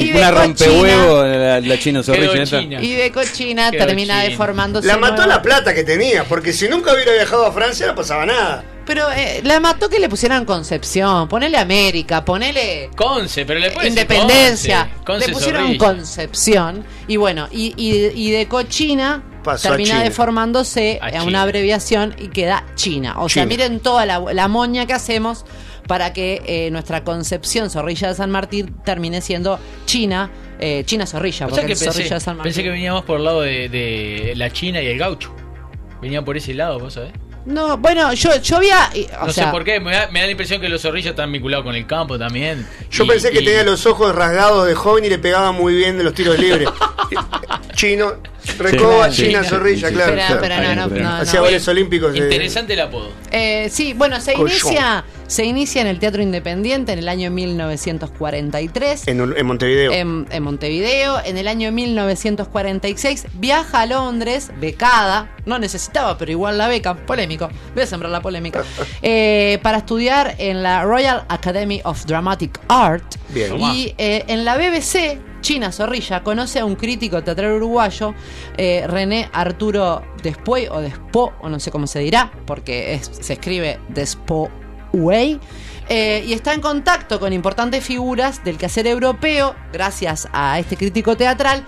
Y 0.00 0.08
de 0.10 0.18
una 0.18 0.30
rompehuevo 0.32 1.22
la, 1.22 1.60
la 1.60 1.78
chino 1.78 2.00
esta. 2.00 2.58
china. 2.60 2.82
Y 2.82 2.92
de 2.94 3.12
cochina 3.12 3.70
Quedó 3.70 3.86
termina 3.86 4.22
deformándose. 4.22 4.86
La 4.88 4.96
mató 4.98 5.16
nuevo- 5.22 5.28
la 5.28 5.40
plata 5.42 5.72
que 5.72 5.84
tenía, 5.84 6.24
porque 6.24 6.52
si 6.52 6.68
nunca 6.68 6.92
hubiera 6.92 7.12
viajado 7.12 7.46
a 7.46 7.52
Francia 7.52 7.86
no 7.86 7.94
pasaba 7.94 8.26
nada. 8.26 8.64
Pero 8.88 9.12
eh, 9.12 9.40
la 9.44 9.60
mató 9.60 9.88
que 9.88 10.00
le 10.00 10.08
pusieran 10.08 10.44
Concepción, 10.46 11.28
ponele 11.28 11.58
América, 11.58 12.24
ponele 12.24 12.88
Conce, 12.96 13.44
pero 13.44 13.60
le 13.60 13.70
Independencia. 13.86 14.88
Conce. 14.90 15.04
Conce 15.04 15.26
le 15.28 15.32
pusieron 15.32 15.62
Zorrilla. 15.66 15.86
Concepción. 15.86 16.84
Y 17.06 17.16
bueno, 17.18 17.46
y, 17.52 17.74
y- 17.76 18.10
y 18.14 18.30
de 18.32 18.48
cochina 18.48 19.22
Pasó 19.44 19.68
termina 19.68 19.90
China. 19.90 20.02
deformándose 20.04 20.98
A 21.00 21.22
una 21.22 21.42
abreviación 21.42 22.14
y 22.18 22.28
queda 22.28 22.64
China. 22.74 23.16
O 23.18 23.28
sea, 23.28 23.46
miren 23.46 23.80
toda 23.80 24.04
la, 24.06 24.18
la 24.32 24.48
moña 24.48 24.86
que 24.86 24.94
hacemos 24.94 25.44
para 25.86 26.12
que 26.12 26.42
eh, 26.46 26.70
nuestra 26.70 27.04
Concepción 27.04 27.70
Zorrilla 27.70 28.08
de 28.08 28.14
San 28.14 28.30
Martín 28.30 28.74
termine 28.84 29.20
siendo 29.20 29.58
China. 29.86 30.30
eh, 30.60 30.82
China 30.86 31.06
Zorrilla, 31.06 31.46
O 31.46 31.50
porque 31.50 31.66
que 31.66 31.72
es 31.74 31.78
Zorrilla 31.78 31.98
pensé, 32.00 32.14
de 32.14 32.20
San 32.20 32.36
Martín. 32.38 32.50
pensé 32.50 32.62
que 32.62 32.70
veníamos 32.70 33.04
por 33.04 33.18
el 33.18 33.24
lado 33.24 33.42
de, 33.42 33.68
de 33.68 34.32
la 34.36 34.50
China 34.50 34.82
y 34.82 34.86
el 34.86 34.98
gaucho. 34.98 35.30
Venía 36.02 36.24
por 36.24 36.36
ese 36.36 36.52
lado, 36.54 36.78
vos 36.80 36.94
sabés. 36.94 37.12
No, 37.48 37.78
bueno, 37.78 38.12
yo, 38.12 38.36
yo 38.42 38.56
había. 38.58 38.90
y- 38.94 39.06
O 39.22 39.26
No 39.26 39.32
sea, 39.32 39.46
sé 39.46 39.50
por 39.50 39.64
qué, 39.64 39.80
me 39.80 39.90
da, 39.90 40.08
me 40.10 40.20
da 40.20 40.26
la 40.26 40.32
impresión 40.32 40.60
que 40.60 40.68
los 40.68 40.82
zorrillos 40.82 41.10
están 41.10 41.32
vinculados 41.32 41.64
con 41.64 41.74
el 41.74 41.86
campo 41.86 42.18
también. 42.18 42.66
Yo 42.90 43.04
Y- 43.04 43.08
pensé 43.08 43.30
que 43.30 43.40
y- 43.40 43.44
tenía 43.44 43.64
los 43.64 43.86
ojos 43.86 44.14
rasgados 44.14 44.66
de 44.66 44.74
joven 44.74 45.06
y 45.06 45.08
le 45.08 45.18
pegaba 45.18 45.50
muy 45.52 45.74
bien 45.74 45.96
de 45.96 46.04
los 46.04 46.12
tiros 46.14 46.38
libres. 46.38 46.68
Chino, 47.74 48.14
recoba, 48.58 49.10
Sí, 49.10 49.26
China, 49.26 49.42
sí. 49.44 49.48
zorrilla, 49.50 49.88
Sí, 49.88 49.94
claro. 49.94 50.12
Pero, 50.14 50.26
claro. 50.26 50.40
pero 50.42 50.54
Ahí 50.54 50.60
no, 50.62 50.74
no 50.74 50.82
no, 50.82 50.88
creo. 50.90 51.04
no, 51.04 51.10
no. 51.10 51.22
Hacía 51.22 51.40
goles 51.40 51.68
olímpicos. 51.68 52.12
de- 52.12 52.18
Interesante 52.18 52.72
el 52.74 52.80
apodo. 52.80 53.10
Eh, 53.30 53.68
sí, 53.72 53.92
bueno, 53.94 54.20
se 54.20 54.34
Cochón. 54.34 54.50
inicia, 54.50 55.04
se 55.28 55.44
inicia 55.44 55.80
en 55.82 55.86
el 55.86 56.00
Teatro 56.00 56.20
Independiente 56.22 56.92
en 56.92 56.98
el 56.98 57.08
año 57.08 57.30
1943. 57.30 59.06
En, 59.06 59.20
en 59.36 59.46
Montevideo. 59.46 59.92
En, 59.92 60.26
en 60.30 60.42
Montevideo, 60.42 61.20
en 61.24 61.36
el 61.38 61.46
año 61.46 61.70
1946, 61.70 63.26
viaja 63.34 63.82
a 63.82 63.86
Londres, 63.86 64.50
becada, 64.60 65.30
no 65.46 65.58
necesitaba, 65.58 66.18
pero 66.18 66.30
igual 66.32 66.58
la 66.58 66.66
beca, 66.68 66.94
polémico, 66.96 67.48
voy 67.74 67.82
a 67.82 67.86
sembrar 67.86 68.10
la 68.10 68.20
polémica, 68.20 68.64
eh, 69.02 69.58
para 69.62 69.78
estudiar 69.78 70.34
en 70.38 70.62
la 70.62 70.82
Royal 70.84 71.24
Academy 71.28 71.80
of 71.84 72.04
Dramatic 72.06 72.58
Art. 72.68 73.04
Bien. 73.28 73.54
Y 73.60 73.94
eh, 73.98 74.24
en 74.28 74.44
la 74.44 74.56
BBC, 74.56 75.18
China 75.40 75.70
Zorrilla 75.70 76.22
conoce 76.24 76.58
a 76.58 76.64
un 76.64 76.74
crítico 76.74 77.22
teatral 77.22 77.52
uruguayo, 77.52 78.14
eh, 78.56 78.84
René 78.88 79.28
Arturo 79.32 80.02
Despuey, 80.22 80.66
o 80.68 80.80
Despo, 80.80 81.32
o 81.40 81.48
no 81.48 81.60
sé 81.60 81.70
cómo 81.70 81.86
se 81.86 82.00
dirá, 82.00 82.32
porque 82.46 82.94
es- 82.94 83.10
se 83.20 83.34
escribe 83.34 83.78
Eh, 85.88 86.24
y 86.26 86.34
está 86.34 86.52
en 86.52 86.60
contacto 86.60 87.18
con 87.18 87.32
importantes 87.32 87.82
figuras 87.82 88.44
del 88.44 88.58
quehacer 88.58 88.86
europeo, 88.86 89.54
gracias 89.72 90.28
a 90.32 90.58
este 90.58 90.76
crítico 90.76 91.16
teatral. 91.16 91.64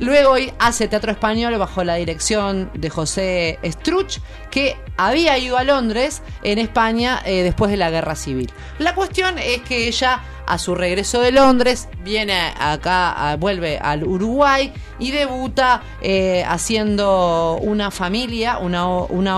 Luego 0.00 0.34
hace 0.58 0.88
teatro 0.88 1.12
español 1.12 1.56
bajo 1.58 1.84
la 1.84 1.94
dirección 1.96 2.70
de 2.74 2.90
José 2.90 3.58
Struch, 3.64 4.18
que 4.50 4.76
había 4.96 5.38
ido 5.38 5.56
a 5.58 5.64
Londres, 5.64 6.22
en 6.42 6.58
España, 6.58 7.20
eh, 7.24 7.42
después 7.42 7.70
de 7.70 7.76
la 7.76 7.90
guerra 7.90 8.16
civil. 8.16 8.50
La 8.78 8.94
cuestión 8.94 9.38
es 9.38 9.60
que 9.60 9.86
ella, 9.88 10.20
a 10.46 10.58
su 10.58 10.74
regreso 10.74 11.20
de 11.20 11.32
Londres, 11.32 11.88
viene 12.02 12.34
acá, 12.58 13.12
a- 13.12 13.36
vuelve 13.36 13.78
al 13.78 14.02
Uruguay 14.04 14.72
y 14.98 15.10
debuta 15.10 15.82
eh, 16.02 16.44
haciendo 16.48 17.58
una 17.60 17.90
familia, 17.90 18.58
una, 18.58 18.86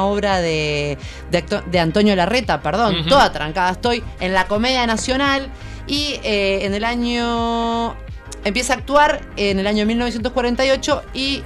obra 0.04 0.40
de, 0.40 0.96
de, 1.30 1.38
acto- 1.44 1.62
de 1.64 1.80
Antonio 1.80 2.14
Larreta, 2.16 2.60
perdón, 2.62 3.04
toda 3.08 3.32
trancada 3.32 3.72
estoy, 3.72 4.02
en 4.20 4.32
la 4.32 4.46
Comedia 4.46 4.86
Nacional 4.86 5.48
y 5.88 6.20
eh, 6.22 6.60
en 6.64 6.74
el 6.74 6.84
año 6.84 7.94
empieza 8.44 8.74
a 8.74 8.76
actuar 8.76 9.20
en 9.36 9.58
el 9.58 9.66
año 9.66 9.86
1948 9.86 11.02
y 11.14 11.42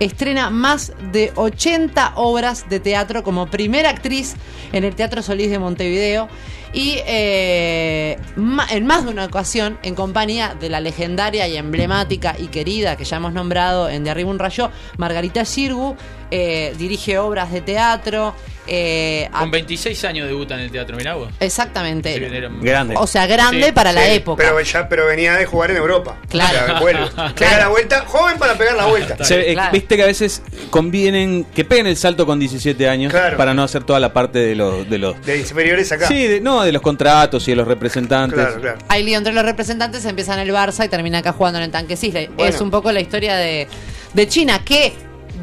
estrena 0.00 0.50
más 0.50 0.92
de 1.12 1.32
80 1.36 2.14
obras 2.16 2.68
de 2.68 2.80
teatro 2.80 3.22
como 3.22 3.46
primera 3.46 3.90
actriz 3.90 4.34
en 4.72 4.84
el 4.84 4.94
Teatro 4.94 5.22
Solís 5.22 5.50
de 5.50 5.58
Montevideo 5.58 6.28
y 6.72 6.96
eh, 7.06 8.18
ma- 8.36 8.66
en 8.70 8.86
más 8.86 9.04
de 9.04 9.10
una 9.10 9.24
ocasión, 9.26 9.78
en 9.82 9.94
compañía 9.94 10.54
de 10.58 10.68
la 10.68 10.80
legendaria 10.80 11.46
y 11.48 11.56
emblemática 11.56 12.34
y 12.38 12.46
querida 12.48 12.96
que 12.96 13.04
ya 13.04 13.16
hemos 13.18 13.32
nombrado 13.32 13.88
en 13.88 14.04
De 14.04 14.10
Arriba 14.10 14.30
un 14.30 14.38
Rayo, 14.38 14.70
Margarita 14.96 15.44
Xirgu, 15.44 15.96
eh, 16.30 16.74
dirige 16.78 17.18
obras 17.18 17.52
de 17.52 17.60
teatro. 17.60 18.34
eh, 18.68 19.28
Con 19.32 19.48
a- 19.48 19.50
26 19.50 20.04
años 20.04 20.28
debuta 20.28 20.54
en 20.54 20.60
el 20.60 20.70
teatro, 20.70 20.96
mirá 20.96 21.14
vos. 21.14 21.28
exactamente. 21.40 22.16
Grande. 22.60 22.94
O 22.96 23.06
sea, 23.08 23.26
grande 23.26 23.66
Sí, 23.66 23.72
para 23.72 23.92
la 23.92 24.06
época. 24.08 24.42
Pero, 24.42 24.60
ya, 24.60 24.88
pero 24.88 25.04
venía 25.06 25.34
de 25.36 25.46
jugar 25.46 25.72
en 25.72 25.78
Europa. 25.78 26.16
Claro. 26.28 26.58
O 26.62 26.66
sea, 26.66 26.80
vuelve. 26.80 27.06
Pega 27.36 27.58
la 27.58 27.68
vuelta, 27.68 28.04
joven 28.06 28.38
para 28.38 28.56
pegar 28.56 28.76
la 28.76 28.86
vuelta. 28.86 29.22
Se- 29.24 29.50
eh, 29.50 29.54
Claro. 29.54 29.72
Viste 29.72 29.96
que 29.96 30.02
a 30.04 30.06
veces 30.06 30.42
convienen 30.70 31.44
que 31.54 31.64
peguen 31.64 31.86
el 31.88 31.96
salto 31.96 32.24
con 32.24 32.38
17 32.38 32.88
años 32.88 33.12
Claro. 33.12 33.36
para 33.36 33.52
no 33.52 33.62
hacer 33.64 33.82
toda 33.84 33.98
la 34.00 34.12
parte 34.12 34.38
de 34.38 34.54
los 34.54 34.88
de 34.88 34.98
los 34.98 35.20
De 35.26 35.38
inferiores 35.38 35.90
acá. 35.92 36.06
Sí, 36.06 36.26
de- 36.28 36.40
no, 36.40 36.61
de 36.64 36.72
los 36.72 36.82
contratos 36.82 37.46
y 37.48 37.52
de 37.52 37.56
los 37.56 37.66
representantes. 37.68 38.38
claro, 38.38 38.60
claro. 38.60 38.78
Hay 38.88 39.02
lío 39.02 39.18
entre 39.18 39.32
los 39.32 39.44
representantes, 39.44 40.04
empieza 40.04 40.34
en 40.34 40.40
el 40.40 40.50
Barça 40.54 40.84
y 40.84 40.88
termina 40.88 41.18
acá 41.18 41.32
jugando 41.32 41.58
en 41.58 41.64
el 41.64 41.70
Tanque 41.70 41.96
Sisley. 41.96 42.26
Bueno. 42.28 42.44
Es 42.54 42.60
un 42.60 42.70
poco 42.70 42.90
la 42.92 43.00
historia 43.00 43.36
de, 43.36 43.68
de 44.14 44.28
China 44.28 44.60
que 44.64 44.92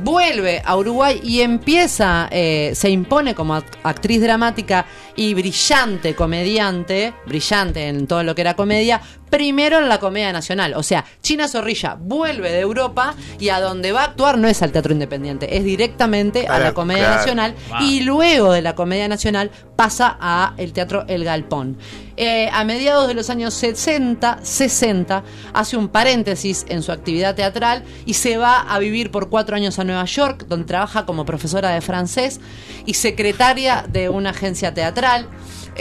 vuelve 0.01 0.61
a 0.63 0.77
Uruguay 0.77 1.19
y 1.23 1.41
empieza, 1.41 2.29
eh, 2.31 2.71
se 2.73 2.89
impone 2.89 3.35
como 3.35 3.55
act- 3.57 3.75
actriz 3.83 4.21
dramática 4.21 4.85
y 5.15 5.33
brillante 5.33 6.15
comediante, 6.15 7.13
brillante 7.25 7.87
en 7.87 8.07
todo 8.07 8.23
lo 8.23 8.33
que 8.33 8.41
era 8.41 8.53
comedia, 8.55 9.01
primero 9.29 9.77
en 9.79 9.89
la 9.89 9.99
comedia 9.99 10.31
nacional. 10.31 10.73
O 10.75 10.83
sea, 10.83 11.03
China 11.21 11.49
Zorrilla 11.49 11.97
vuelve 11.99 12.49
de 12.51 12.61
Europa 12.61 13.13
y 13.39 13.49
a 13.49 13.59
donde 13.59 13.91
va 13.91 14.01
a 14.01 14.05
actuar 14.05 14.37
no 14.37 14.47
es 14.47 14.61
al 14.61 14.71
teatro 14.71 14.93
independiente, 14.93 15.57
es 15.57 15.65
directamente 15.65 16.47
a 16.47 16.59
la 16.59 16.73
comedia 16.73 17.01
claro. 17.03 17.17
nacional 17.17 17.55
Wow. 17.69 17.77
y 17.81 17.99
luego 18.01 18.51
de 18.53 18.61
la 18.61 18.75
comedia 18.75 19.07
nacional 19.09 19.51
pasa 19.79 20.17
a 20.19 20.55
el 20.57 20.73
teatro 20.73 21.05
El 21.07 21.23
Galpón. 21.23 21.77
Eh, 22.17 22.49
a 22.51 22.65
mediados 22.65 23.07
de 23.07 23.13
los 23.13 23.29
años 23.29 23.53
60, 23.53 24.39
60, 24.43 25.23
hace 25.53 25.77
un 25.77 25.87
paréntesis 25.87 26.65
en 26.67 26.83
su 26.83 26.91
actividad 26.91 27.33
teatral 27.33 27.85
y 28.05 28.15
se 28.15 28.35
va 28.35 28.59
a 28.59 28.77
vivir 28.79 29.09
por 29.09 29.29
cuatro 29.29 29.55
años 29.55 29.79
a 29.79 29.85
Nueva 29.85 30.03
York, 30.03 30.47
donde 30.49 30.65
trabaja 30.65 31.05
como 31.05 31.23
profesora 31.23 31.69
de 31.69 31.79
francés 31.79 32.41
y 32.85 32.95
secretaria 32.95 33.85
de 33.87 34.09
una 34.09 34.31
agencia 34.31 34.73
teatral. 34.73 35.29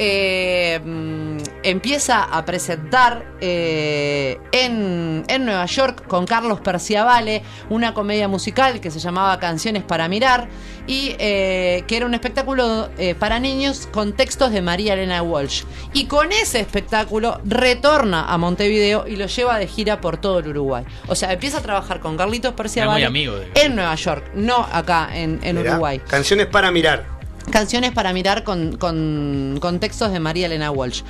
Eh, 0.01 0.81
mm, 0.85 1.39
empieza 1.65 2.23
a 2.23 2.45
presentar 2.45 3.25
eh, 3.41 4.39
en, 4.53 5.25
en 5.29 5.45
Nueva 5.45 5.67
York 5.67 6.07
con 6.07 6.25
Carlos 6.25 6.61
Perciavale 6.61 7.43
una 7.69 7.95
comedia 7.95 8.29
musical 8.29 8.81
que 8.81 8.91
se 8.91 9.01
llamaba 9.01 9.39
Canciones 9.41 9.83
para 9.83 10.09
Mirar 10.09 10.49
y 10.87 11.15
eh, 11.19 11.85
que 11.87 11.97
era 11.97 12.07
un 12.07 12.15
espectáculo 12.15 12.89
eh, 12.97 13.15
para 13.15 13.39
niños 13.41 13.89
con 13.93 14.15
textos 14.15 14.53
de 14.53 14.63
María 14.63 14.95
Elena 14.95 15.23
Walsh. 15.23 15.65
Y 15.93 16.07
con 16.07 16.33
ese 16.33 16.61
espectáculo 16.61 17.41
retorna 17.45 18.33
a 18.33 18.39
Montevideo 18.39 19.07
y 19.07 19.17
lo 19.17 19.27
lleva 19.27 19.59
de 19.59 19.67
gira 19.67 20.01
por 20.01 20.17
todo 20.17 20.39
el 20.39 20.49
Uruguay. 20.49 20.85
O 21.09 21.15
sea, 21.15 21.33
empieza 21.33 21.59
a 21.59 21.63
trabajar 21.63 22.01
con 22.01 22.17
Carlitos 22.17 22.55
Perciavale 22.55 23.05
amigo 23.05 23.35
en 23.55 23.77
Nueva 23.77 23.95
York, 23.97 24.31
no 24.35 24.67
acá 24.73 25.11
en, 25.13 25.59
Uruguay. 25.59 26.01
Canciones 26.09 26.47
para 26.47 26.71
mirar. 26.71 27.18
Canciones 27.51 27.93
para 27.93 28.13
mirar 28.13 28.45
con, 28.45 28.77
con, 28.77 29.59
con 29.61 29.81
textos 29.81 30.13
de 30.13 30.21
María 30.21 30.47
Elena 30.47 30.71
Walsh. 30.71 31.03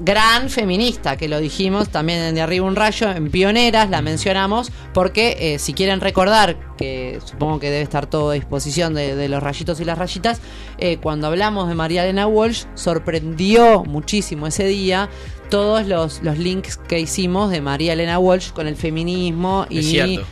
Gran 0.00 0.48
feminista, 0.48 1.16
que 1.16 1.28
lo 1.28 1.38
dijimos 1.38 1.88
también 1.90 2.20
en 2.20 2.34
De 2.34 2.40
Arriba 2.40 2.66
un 2.66 2.76
Rayo, 2.76 3.10
en 3.10 3.30
Pioneras, 3.30 3.90
la 3.90 4.02
mencionamos, 4.02 4.72
porque 4.94 5.36
eh, 5.38 5.58
si 5.58 5.74
quieren 5.74 6.00
recordar, 6.00 6.56
que 6.76 7.18
supongo 7.24 7.58
que 7.60 7.70
debe 7.70 7.82
estar 7.82 8.06
todo 8.06 8.30
a 8.30 8.34
disposición 8.34 8.94
de, 8.94 9.14
de 9.16 9.28
los 9.28 9.42
rayitos 9.42 9.80
y 9.80 9.84
las 9.84 9.98
rayitas, 9.98 10.40
eh, 10.78 10.98
cuando 10.98 11.26
hablamos 11.26 11.68
de 11.68 11.74
María 11.74 12.04
Elena 12.04 12.26
Walsh, 12.26 12.64
sorprendió 12.74 13.84
muchísimo 13.84 14.46
ese 14.46 14.64
día 14.66 15.08
todos 15.50 15.86
los, 15.86 16.22
los 16.24 16.38
links 16.38 16.76
que 16.76 16.98
hicimos 16.98 17.50
de 17.52 17.60
María 17.60 17.92
Elena 17.92 18.18
Walsh 18.18 18.50
con 18.50 18.66
el 18.66 18.74
feminismo 18.74 19.64
y 19.70 19.76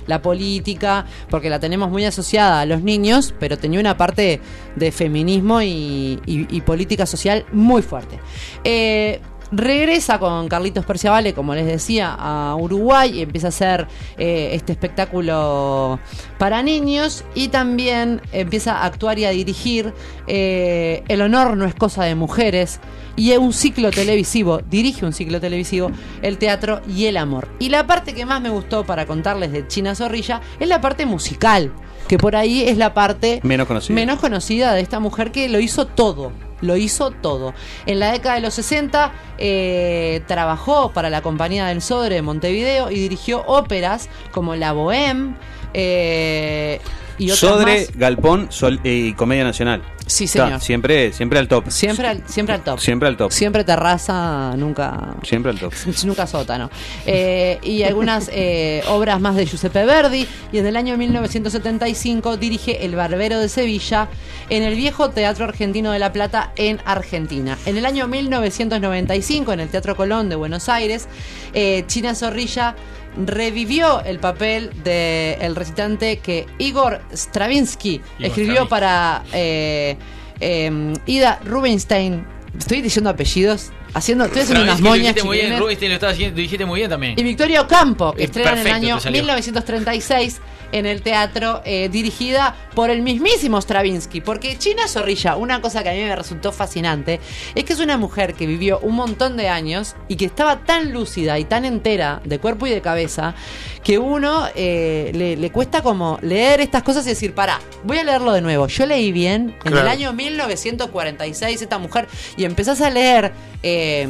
la 0.08 0.20
política, 0.22 1.06
porque 1.30 1.48
la 1.50 1.60
tenemos 1.60 1.88
muy 1.88 2.04
asociada 2.04 2.60
a 2.62 2.66
los 2.66 2.82
niños, 2.82 3.32
pero 3.38 3.56
tenía 3.56 3.78
una 3.78 3.96
parte 3.96 4.40
de 4.74 4.90
feminismo 4.92 5.62
y, 5.62 6.18
y- 6.26 6.48
y 6.50 6.60
política 6.62 7.06
social 7.06 7.46
muy 7.52 7.80
fuerte. 7.82 8.18
Eh, 8.64 9.20
Regresa 9.56 10.18
con 10.18 10.48
Carlitos 10.48 10.84
Perciavale, 10.84 11.32
como 11.32 11.54
les 11.54 11.66
decía, 11.66 12.12
a 12.18 12.56
Uruguay 12.56 13.18
y 13.18 13.22
empieza 13.22 13.46
a 13.46 13.50
hacer 13.50 13.86
eh, 14.18 14.50
este 14.52 14.72
espectáculo 14.72 16.00
para 16.38 16.60
niños 16.62 17.24
y 17.36 17.48
también 17.48 18.20
empieza 18.32 18.78
a 18.78 18.86
actuar 18.86 19.18
y 19.20 19.26
a 19.26 19.30
dirigir 19.30 19.92
eh, 20.26 21.04
El 21.06 21.22
honor 21.22 21.56
no 21.56 21.66
es 21.66 21.74
cosa 21.74 22.02
de 22.02 22.16
mujeres 22.16 22.80
y 23.14 23.30
un 23.36 23.52
ciclo 23.52 23.92
televisivo, 23.92 24.60
dirige 24.68 25.06
un 25.06 25.12
ciclo 25.12 25.40
televisivo, 25.40 25.92
El 26.20 26.38
teatro 26.38 26.80
y 26.88 27.06
el 27.06 27.16
amor. 27.16 27.48
Y 27.60 27.68
la 27.68 27.86
parte 27.86 28.12
que 28.12 28.26
más 28.26 28.40
me 28.40 28.48
gustó 28.48 28.84
para 28.84 29.06
contarles 29.06 29.52
de 29.52 29.68
China 29.68 29.94
Zorrilla 29.94 30.40
es 30.58 30.66
la 30.66 30.80
parte 30.80 31.06
musical, 31.06 31.72
que 32.08 32.18
por 32.18 32.34
ahí 32.34 32.62
es 32.64 32.76
la 32.76 32.92
parte 32.92 33.38
Menos 33.44 33.68
conocida. 33.68 33.94
menos 33.94 34.18
conocida 34.18 34.72
de 34.72 34.80
esta 34.80 34.98
mujer 34.98 35.30
que 35.30 35.48
lo 35.48 35.60
hizo 35.60 35.86
todo. 35.86 36.32
Lo 36.64 36.76
hizo 36.76 37.10
todo. 37.10 37.54
En 37.86 37.98
la 38.00 38.10
década 38.12 38.36
de 38.36 38.40
los 38.40 38.54
60 38.54 39.12
eh, 39.38 40.22
trabajó 40.26 40.90
para 40.92 41.10
la 41.10 41.22
Compañía 41.22 41.66
del 41.66 41.82
Sodre 41.82 42.16
de 42.16 42.22
Montevideo 42.22 42.90
y 42.90 42.94
dirigió 42.94 43.44
óperas 43.46 44.08
como 44.32 44.56
La 44.56 44.72
Bohème 44.72 45.34
eh, 45.74 46.80
y 47.18 47.26
otras 47.26 47.38
Sodre, 47.38 47.86
más. 47.88 47.96
Galpón 47.96 48.46
Sol- 48.50 48.80
y 48.82 49.12
Comedia 49.14 49.44
Nacional. 49.44 49.82
Sí, 50.06 50.24
Está, 50.24 50.44
señor. 50.46 50.60
siempre, 50.60 51.12
siempre 51.12 51.38
al 51.38 51.48
top. 51.48 51.64
Siempre 51.68 52.06
al, 52.08 52.22
siempre 52.28 52.54
al 52.54 52.62
top. 52.62 52.78
Siempre 52.78 53.08
al 53.08 53.16
top. 53.16 53.32
Siempre 53.32 53.64
terraza, 53.64 54.54
nunca 54.56 55.14
Siempre 55.22 55.50
al 55.50 55.58
top. 55.58 55.72
nunca 56.04 56.26
sótano. 56.26 56.70
Eh, 57.06 57.58
y 57.62 57.82
algunas 57.84 58.28
eh, 58.32 58.82
obras 58.88 59.20
más 59.20 59.34
de 59.36 59.46
Giuseppe 59.46 59.84
Verdi. 59.84 60.26
Y 60.52 60.58
en 60.58 60.66
el 60.66 60.76
año 60.76 60.96
1975 60.98 62.36
dirige 62.36 62.84
El 62.84 62.96
Barbero 62.96 63.38
de 63.38 63.48
Sevilla 63.48 64.08
en 64.50 64.62
el 64.62 64.74
viejo 64.74 65.10
Teatro 65.10 65.46
Argentino 65.46 65.90
de 65.92 65.98
La 65.98 66.12
Plata 66.12 66.52
en 66.56 66.80
Argentina. 66.84 67.56
En 67.64 67.78
el 67.78 67.86
año 67.86 68.06
1995, 68.06 69.52
en 69.52 69.60
el 69.60 69.68
Teatro 69.68 69.96
Colón 69.96 70.28
de 70.28 70.36
Buenos 70.36 70.68
Aires, 70.68 71.08
eh, 71.54 71.84
China 71.86 72.14
Zorrilla 72.14 72.76
revivió 73.16 74.02
el 74.04 74.18
papel 74.18 74.70
del 74.82 75.40
el 75.40 75.56
recitante 75.56 76.18
que 76.18 76.46
Igor 76.58 77.00
Stravinsky 77.12 77.94
Igor 77.94 78.02
escribió 78.18 78.52
Stravinsky. 78.64 78.70
para 78.70 79.22
eh, 79.32 79.96
eh, 80.40 80.92
Ida 81.06 81.40
Rubinstein. 81.44 82.26
Estoy 82.58 82.82
diciendo 82.82 83.10
apellidos, 83.10 83.72
haciendo, 83.94 84.26
estoy 84.26 84.42
haciendo 84.42 84.62
unas 84.64 84.80
lo 84.80 84.88
moñas 84.90 85.02
dijiste 85.14 85.24
muy 85.24 85.38
bien. 85.38 85.58
Rubinstein 85.58 85.90
lo, 85.90 85.94
estaba 85.94 86.12
haciendo- 86.12 86.36
lo 86.36 86.42
dijiste 86.42 86.64
muy 86.66 86.80
bien 86.80 86.90
también. 86.90 87.14
Y 87.18 87.22
Victoria 87.22 87.62
Ocampo, 87.62 88.12
que 88.12 88.24
estrena 88.24 88.52
en 88.52 88.58
el 88.58 88.72
año 88.72 88.96
te 88.96 89.02
salió. 89.02 89.20
1936 89.22 90.40
en 90.72 90.86
el 90.86 91.02
teatro, 91.02 91.62
eh, 91.64 91.88
dirigida 91.88 92.54
por 92.74 92.90
el 92.90 93.02
mismísimo 93.02 93.60
Stravinsky. 93.60 94.20
Porque 94.20 94.58
China 94.58 94.88
Zorrilla, 94.88 95.36
una 95.36 95.60
cosa 95.60 95.82
que 95.82 95.90
a 95.90 95.92
mí 95.92 96.02
me 96.02 96.16
resultó 96.16 96.52
fascinante, 96.52 97.20
es 97.54 97.64
que 97.64 97.72
es 97.72 97.80
una 97.80 97.96
mujer 97.96 98.34
que 98.34 98.46
vivió 98.46 98.78
un 98.80 98.94
montón 98.94 99.36
de 99.36 99.48
años 99.48 99.96
y 100.08 100.16
que 100.16 100.24
estaba 100.24 100.64
tan 100.64 100.92
lúcida 100.92 101.38
y 101.38 101.44
tan 101.44 101.64
entera 101.64 102.20
de 102.24 102.38
cuerpo 102.38 102.66
y 102.66 102.70
de 102.70 102.80
cabeza 102.80 103.34
que 103.84 103.98
uno 103.98 104.48
eh, 104.54 105.12
le, 105.14 105.36
le 105.36 105.52
cuesta 105.52 105.82
como 105.82 106.18
leer 106.22 106.60
estas 106.62 106.82
cosas 106.82 107.04
y 107.06 107.10
decir, 107.10 107.34
para, 107.34 107.60
voy 107.84 107.98
a 107.98 108.04
leerlo 108.04 108.32
de 108.32 108.40
nuevo. 108.40 108.66
Yo 108.66 108.86
leí 108.86 109.12
bien 109.12 109.54
en 109.64 109.76
el 109.76 109.86
año 109.86 110.12
1946 110.14 111.60
esta 111.62 111.78
mujer 111.78 112.08
y 112.36 112.44
empezás 112.44 112.80
a 112.80 112.88
leer 112.88 113.32
eh, 113.62 114.08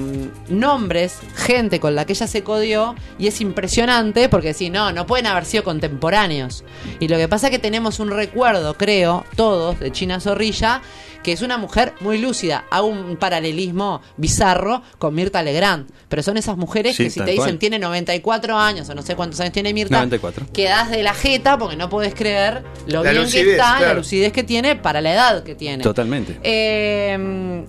nombres, 0.48 1.18
gente 1.34 1.80
con 1.80 1.94
la 1.96 2.04
que 2.06 2.12
ella 2.12 2.28
se 2.28 2.44
codió 2.44 2.94
y 3.18 3.26
es 3.26 3.40
impresionante 3.40 4.28
porque 4.28 4.54
si 4.54 4.70
no, 4.70 4.92
no 4.92 5.06
pueden 5.06 5.26
haber 5.26 5.44
sido 5.44 5.64
contemporáneos. 5.64 6.64
Y 7.00 7.08
lo 7.08 7.16
que 7.16 7.26
pasa 7.28 7.48
es 7.48 7.50
que 7.50 7.58
tenemos 7.58 7.98
un 7.98 8.10
recuerdo, 8.10 8.74
creo, 8.74 9.24
todos, 9.36 9.80
de 9.80 9.90
China 9.90 10.20
Zorrilla, 10.20 10.82
que 11.24 11.32
es 11.32 11.42
una 11.42 11.56
mujer 11.56 11.94
muy 12.00 12.18
lúcida. 12.18 12.66
Hago 12.70 12.86
un 12.86 13.16
paralelismo 13.16 14.02
bizarro 14.18 14.82
con 14.98 15.14
Mirta 15.14 15.42
Legrand. 15.42 15.88
Pero 16.08 16.22
son 16.22 16.36
esas 16.36 16.56
mujeres 16.56 16.94
Sí, 16.96 17.04
que 17.04 17.10
si 17.10 17.20
te 17.20 17.30
dicen 17.30 17.44
cual. 17.44 17.58
tiene 17.58 17.78
94 17.78 18.56
años 18.58 18.88
o 18.90 18.94
no 18.94 19.02
sé 19.02 19.16
cuántos 19.16 19.40
años 19.40 19.52
tiene 19.52 19.63
Mirta, 19.72 19.96
94. 19.96 20.46
quedás 20.52 20.90
de 20.90 21.02
la 21.02 21.14
jeta 21.14 21.56
porque 21.56 21.76
no 21.76 21.88
puedes 21.88 22.14
creer 22.14 22.62
lo 22.86 23.02
La 23.02 23.12
bien 23.12 23.30
que 23.30 23.52
está, 23.52 23.80
la 23.80 23.94
lucidez 23.94 24.32
que 24.32 24.42
tiene 24.42 24.76
para 24.76 25.00
la 25.00 25.12
edad 25.12 25.42
que 25.44 25.54
tiene. 25.54 25.82
Totalmente. 25.82 26.38
Eh, 26.42 27.64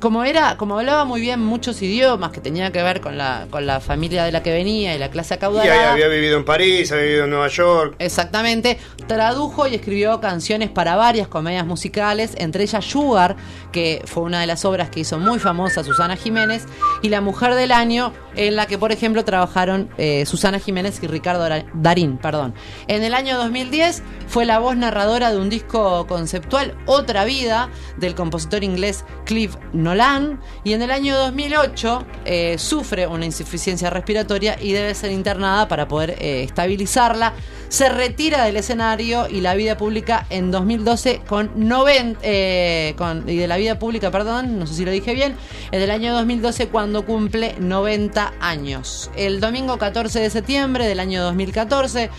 como 0.00 0.24
era, 0.24 0.56
como 0.56 0.78
hablaba 0.78 1.04
muy 1.04 1.20
bien 1.20 1.40
muchos 1.40 1.80
idiomas 1.82 2.30
que 2.30 2.40
tenía 2.40 2.70
que 2.72 2.82
ver 2.82 3.00
con 3.00 3.16
la, 3.16 3.46
con 3.50 3.66
la 3.66 3.80
familia 3.80 4.24
de 4.24 4.32
la 4.32 4.42
que 4.42 4.52
venía 4.52 4.94
y 4.94 4.98
la 4.98 5.10
clase 5.10 5.34
Y 5.34 5.36
acaudalada. 5.36 5.92
había 5.92 6.08
vivido 6.08 6.36
en 6.36 6.44
París, 6.44 6.92
había 6.92 7.04
vivido 7.04 7.24
en 7.24 7.30
Nueva 7.30 7.48
York. 7.48 7.96
Exactamente, 7.98 8.78
tradujo 9.06 9.66
y 9.66 9.74
escribió 9.74 10.20
canciones 10.20 10.70
para 10.70 10.96
varias 10.96 11.28
comedias 11.28 11.66
musicales, 11.66 12.34
entre 12.38 12.64
ellas 12.64 12.84
Sugar, 12.84 13.36
que 13.72 14.02
fue 14.04 14.22
una 14.22 14.40
de 14.40 14.46
las 14.46 14.64
obras 14.64 14.90
que 14.90 15.00
hizo 15.00 15.18
muy 15.18 15.38
famosa 15.38 15.82
Susana 15.82 16.16
Jiménez, 16.16 16.66
y 17.02 17.08
La 17.08 17.20
Mujer 17.20 17.54
del 17.54 17.72
Año, 17.72 18.12
en 18.34 18.56
la 18.56 18.66
que, 18.66 18.78
por 18.78 18.92
ejemplo, 18.92 19.24
trabajaron 19.24 19.88
eh, 19.98 20.24
Susana 20.26 20.58
Jiménez 20.58 21.02
y 21.02 21.06
Ricardo 21.06 21.48
Darín. 21.74 22.18
Perdón. 22.18 22.54
En 22.88 23.02
el 23.02 23.14
año 23.14 23.36
2010 23.36 24.02
fue 24.26 24.44
la 24.44 24.58
voz 24.58 24.76
narradora 24.76 25.30
de 25.30 25.38
un 25.38 25.48
disco 25.48 26.06
conceptual, 26.06 26.76
Otra 26.86 27.24
Vida, 27.24 27.70
del 27.96 28.14
compositor 28.14 28.62
inglés 28.62 29.04
Cliff 29.24 29.56
Nolan 29.86 30.40
y 30.64 30.72
en 30.72 30.82
el 30.82 30.90
año 30.90 31.16
2008 31.16 32.06
eh, 32.24 32.58
sufre 32.58 33.06
una 33.06 33.24
insuficiencia 33.24 33.88
respiratoria 33.88 34.58
y 34.60 34.72
debe 34.72 34.94
ser 34.94 35.12
internada 35.12 35.68
para 35.68 35.86
poder 35.86 36.16
eh, 36.18 36.42
estabilizarla. 36.42 37.34
Se 37.68 37.88
retira 37.88 38.44
del 38.44 38.56
escenario 38.56 39.28
y 39.28 39.40
la 39.40 39.54
vida 39.54 39.76
pública 39.76 40.26
en 40.30 40.50
2012 40.50 41.22
con 41.26 41.50
90 41.54 42.20
eh, 42.22 42.94
y 43.26 43.36
de 43.36 43.48
la 43.48 43.56
vida 43.56 43.78
pública, 43.78 44.10
perdón, 44.10 44.58
no 44.58 44.66
sé 44.66 44.74
si 44.74 44.84
lo 44.84 44.90
dije 44.90 45.14
bien, 45.14 45.36
en 45.70 45.82
el 45.82 45.90
año 45.90 46.12
2012 46.14 46.68
cuando 46.68 47.04
cumple 47.04 47.54
90 47.58 48.34
años. 48.40 49.10
El 49.16 49.40
domingo 49.40 49.78
14 49.78 50.20
de 50.20 50.30
septiembre 50.30 50.86
del 50.86 51.00
año 51.00 51.22
2014 51.22 52.10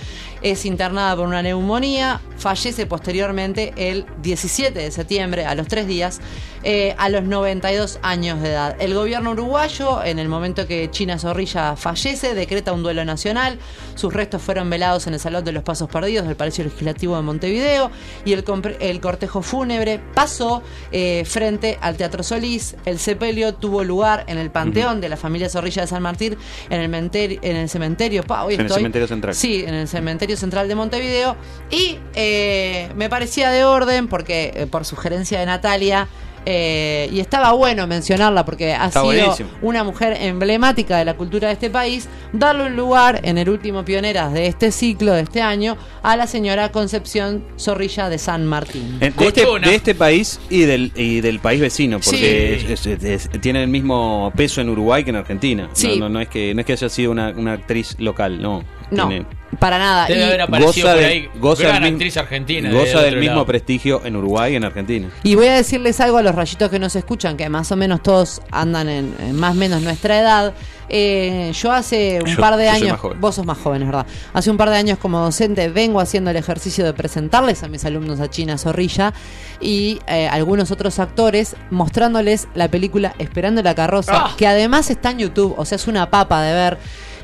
es 0.41 0.65
internada 0.65 1.15
por 1.15 1.27
una 1.27 1.41
neumonía, 1.41 2.21
fallece 2.37 2.85
posteriormente 2.85 3.73
el 3.75 4.05
17 4.21 4.77
de 4.77 4.91
septiembre, 4.91 5.45
a 5.45 5.55
los 5.55 5.67
tres 5.67 5.87
días, 5.87 6.21
eh, 6.63 6.95
a 6.97 7.09
los 7.09 7.23
92 7.23 7.99
años 8.01 8.41
de 8.41 8.49
edad. 8.51 8.75
El 8.79 8.93
gobierno 8.93 9.31
uruguayo, 9.31 10.03
en 10.03 10.19
el 10.19 10.27
momento 10.27 10.67
que 10.67 10.89
China 10.91 11.17
Zorrilla 11.19 11.75
fallece, 11.75 12.33
decreta 12.35 12.73
un 12.73 12.83
duelo 12.83 13.05
nacional. 13.05 13.59
Sus 13.95 14.13
restos 14.13 14.41
fueron 14.41 14.69
velados 14.69 15.07
en 15.07 15.13
el 15.13 15.19
Salón 15.19 15.43
de 15.43 15.51
los 15.51 15.63
Pasos 15.63 15.89
Perdidos 15.89 16.27
del 16.27 16.35
Palacio 16.35 16.63
Legislativo 16.63 17.15
de 17.15 17.21
Montevideo 17.21 17.91
y 18.25 18.33
el, 18.33 18.43
el 18.79 18.99
cortejo 19.01 19.41
fúnebre 19.41 19.99
pasó 20.13 20.61
eh, 20.91 21.23
frente 21.25 21.77
al 21.81 21.97
Teatro 21.97 22.23
Solís. 22.23 22.75
El 22.85 22.99
sepelio 22.99 23.53
tuvo 23.55 23.83
lugar 23.83 24.23
en 24.27 24.37
el 24.37 24.51
panteón 24.51 25.01
de 25.01 25.09
la 25.09 25.17
familia 25.17 25.49
Zorrilla 25.49 25.83
de 25.83 25.87
San 25.87 26.01
Martín, 26.03 26.37
en 26.69 26.81
el, 26.81 26.89
menter- 26.91 27.39
en 27.41 27.55
el 27.55 27.69
cementerio. 27.69 28.23
pa, 28.23 28.43
hoy 28.43 28.55
En 28.55 28.61
el 28.61 28.69
cementerio 28.71 29.07
central. 29.07 29.33
Sí, 29.35 29.63
en 29.65 29.73
el 29.73 29.87
cementerio 29.87 30.37
central 30.37 30.67
de 30.67 30.75
Montevideo. 30.75 31.35
Y 31.71 31.97
eh, 32.15 32.89
me 32.95 33.09
parecía 33.09 33.49
de 33.51 33.63
orden, 33.65 34.07
porque 34.07 34.51
eh, 34.55 34.67
por 34.67 34.85
sugerencia 34.85 35.39
de 35.39 35.45
Natalia, 35.45 36.07
eh, 36.49 37.09
y 37.11 37.19
estaba 37.19 37.51
bueno 37.51 37.85
mencionarla 37.87 38.45
porque 38.45 38.71
ha 38.73 38.85
Está 38.87 39.01
sido 39.01 39.03
buenísimo. 39.03 39.49
una 39.61 39.83
mujer 39.83 40.15
emblemática 40.21 40.97
de 40.97 41.03
la 41.03 41.15
cultura 41.17 41.49
de 41.49 41.55
este 41.55 41.69
país, 41.69 42.07
darle 42.31 42.67
un 42.67 42.77
lugar 42.77 43.19
en 43.23 43.37
el 43.37 43.49
último 43.49 43.83
Pioneras 43.83 44.31
de 44.31 44.47
este 44.47 44.71
ciclo, 44.71 45.11
de 45.11 45.23
este 45.23 45.41
año, 45.41 45.75
a 46.03 46.15
la 46.15 46.25
señora 46.25 46.71
Concepción 46.71 47.43
Zorrilla 47.59 48.07
de 48.07 48.17
San 48.17 48.45
Martín. 48.45 48.97
Eh, 49.01 49.11
De 49.17 49.27
este, 49.27 49.45
de 49.45 49.75
este 49.75 49.93
país 49.93 50.39
y 50.49 50.61
del, 50.61 50.93
y 50.95 51.19
del 51.19 51.39
país 51.39 51.59
vecino, 51.59 51.99
porque 51.99 52.59
Sí. 52.65 52.71
es- 52.71 52.85
es- 52.85 53.03
es- 53.03 53.29
tiene 53.41 53.61
el 53.63 53.67
mismo 53.67 54.31
peso 54.35 54.61
en 54.61 54.69
Uruguay 54.69 55.03
que 55.03 55.09
en 55.09 55.17
Argentina. 55.17 55.69
Sí. 55.73 55.87
No, 55.99 56.07
no, 56.07 56.09
no 56.09 56.21
es 56.21 56.29
que, 56.29 56.53
no 56.53 56.61
es 56.61 56.65
que 56.65 56.71
haya 56.73 56.87
sido 56.87 57.11
una, 57.11 57.33
una 57.35 57.51
actriz 57.53 57.97
local, 57.99 58.41
no. 58.41 58.63
No, 58.89 59.07
Tiene- 59.09 59.25
para 59.59 59.79
nada. 59.79 60.05
Debe 60.07 60.19
Y- 60.19 60.23
haber 60.23 60.41
aparecido 60.41 60.67
goza 60.87 60.91
por 60.93 60.99
de- 61.01 61.05
ahí. 61.05 61.29
goza 61.39 61.63
gran 61.63 61.73
del 61.75 61.81
mismo- 61.83 61.95
actriz 61.97 62.17
argentina. 62.17 62.69
de 62.69 62.75
goza 62.77 63.01
del 63.01 63.17
mismo 63.17 63.35
lado. 63.35 63.45
prestigio 63.45 64.01
en 64.05 64.15
Uruguay 64.15 64.53
y 64.53 64.55
en 64.55 64.63
Argentina. 64.65 65.09
Y 65.23 65.35
voy 65.35 65.47
a 65.47 65.55
decirles 65.55 65.99
algo 65.99 66.17
a 66.17 66.21
los 66.21 66.33
rayitos 66.35 66.69
que 66.69 66.79
nos 66.79 66.95
escuchan, 66.95 67.35
que 67.37 67.49
más 67.49 67.71
o 67.71 67.75
menos 67.75 68.01
todos 68.03 68.41
andan 68.51 68.87
en, 68.89 69.13
en 69.19 69.35
más 69.35 69.51
o 69.51 69.55
menos 69.55 69.81
nuestra 69.81 70.19
edad. 70.19 70.53
Eh, 70.89 71.51
yo 71.53 71.73
hace 71.73 72.19
un 72.23 72.29
Yo- 72.35 72.39
par 72.39 72.55
de 72.55 72.63
yo 72.65 72.71
soy 72.71 72.77
años, 72.83 72.91
más 72.93 72.99
joven. 73.01 73.19
vos 73.19 73.35
sos 73.35 73.45
más 73.45 73.57
joven, 73.57 73.81
es 73.81 73.87
verdad. 73.89 74.05
Hace 74.33 74.49
un 74.51 74.55
par 74.57 74.69
de 74.69 74.77
años 74.77 74.97
como 74.99 75.19
docente 75.19 75.67
vengo 75.69 75.99
haciendo 75.99 76.31
el 76.31 76.37
ejercicio 76.37 76.85
de 76.85 76.93
presentarles 76.93 77.61
a 77.63 77.67
mis 77.67 77.83
alumnos 77.83 78.21
a 78.21 78.29
China 78.29 78.57
Zorrilla 78.57 79.13
y 79.59 79.99
eh, 80.07 80.29
algunos 80.29 80.71
otros 80.71 80.99
actores 80.99 81.57
mostrándoles 81.71 82.47
la 82.55 82.69
película 82.69 83.13
Esperando 83.19 83.61
la 83.63 83.75
carroza, 83.75 84.13
Ah. 84.27 84.35
que 84.37 84.47
además 84.47 84.89
está 84.89 85.11
en 85.11 85.19
YouTube, 85.19 85.55
o 85.57 85.65
sea, 85.65 85.75
es 85.75 85.87
una 85.87 86.09
papa 86.09 86.41
de 86.41 86.53
ver. 86.53 86.77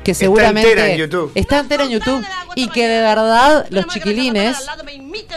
Que 0.04 0.10
Está 0.12 0.24
seguramente 0.26 0.68
entera 0.68 0.90
en 0.92 0.98
YouTube. 0.98 1.32
está 1.34 1.58
entera 1.60 1.84
en 1.84 1.90
YouTube 1.90 2.24
y 2.54 2.68
que 2.68 2.86
de 2.86 3.00
verdad 3.00 3.66
los 3.70 3.86
chiquilines 3.86 4.58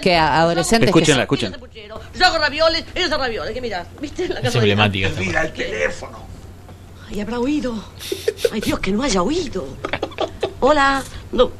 que 0.01 0.15
adolescentes 0.15 0.89
Escúchenla, 0.89 1.23
escuchen. 1.23 1.55
Yo 2.15 2.25
hago 2.25 2.37
ravioles, 2.37 2.83
ellos 2.93 3.11
hacen 3.11 3.19
ravioles. 3.19 3.55
La 4.29 4.39
Es 4.41 4.55
emblemática. 4.55 5.09
Mira 5.17 5.43
el 5.43 5.53
teléfono. 5.53 6.19
Ay, 7.09 7.21
habrá 7.21 7.39
oído. 7.39 7.81
Ay, 8.51 8.59
Dios, 8.59 8.79
que 8.79 8.91
no 8.91 9.03
haya 9.03 9.21
oído. 9.21 9.65
Hola. 10.59 11.03
No. 11.31 11.51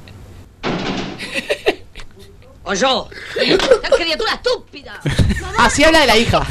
O 2.67 2.73
yo. 2.73 3.09
¡Qué 3.35 3.57
criatura 4.03 4.33
estúpida! 4.33 4.99
así 5.57 5.83
habla 5.83 6.01
de 6.01 6.07
la 6.07 6.17
hija. 6.17 6.41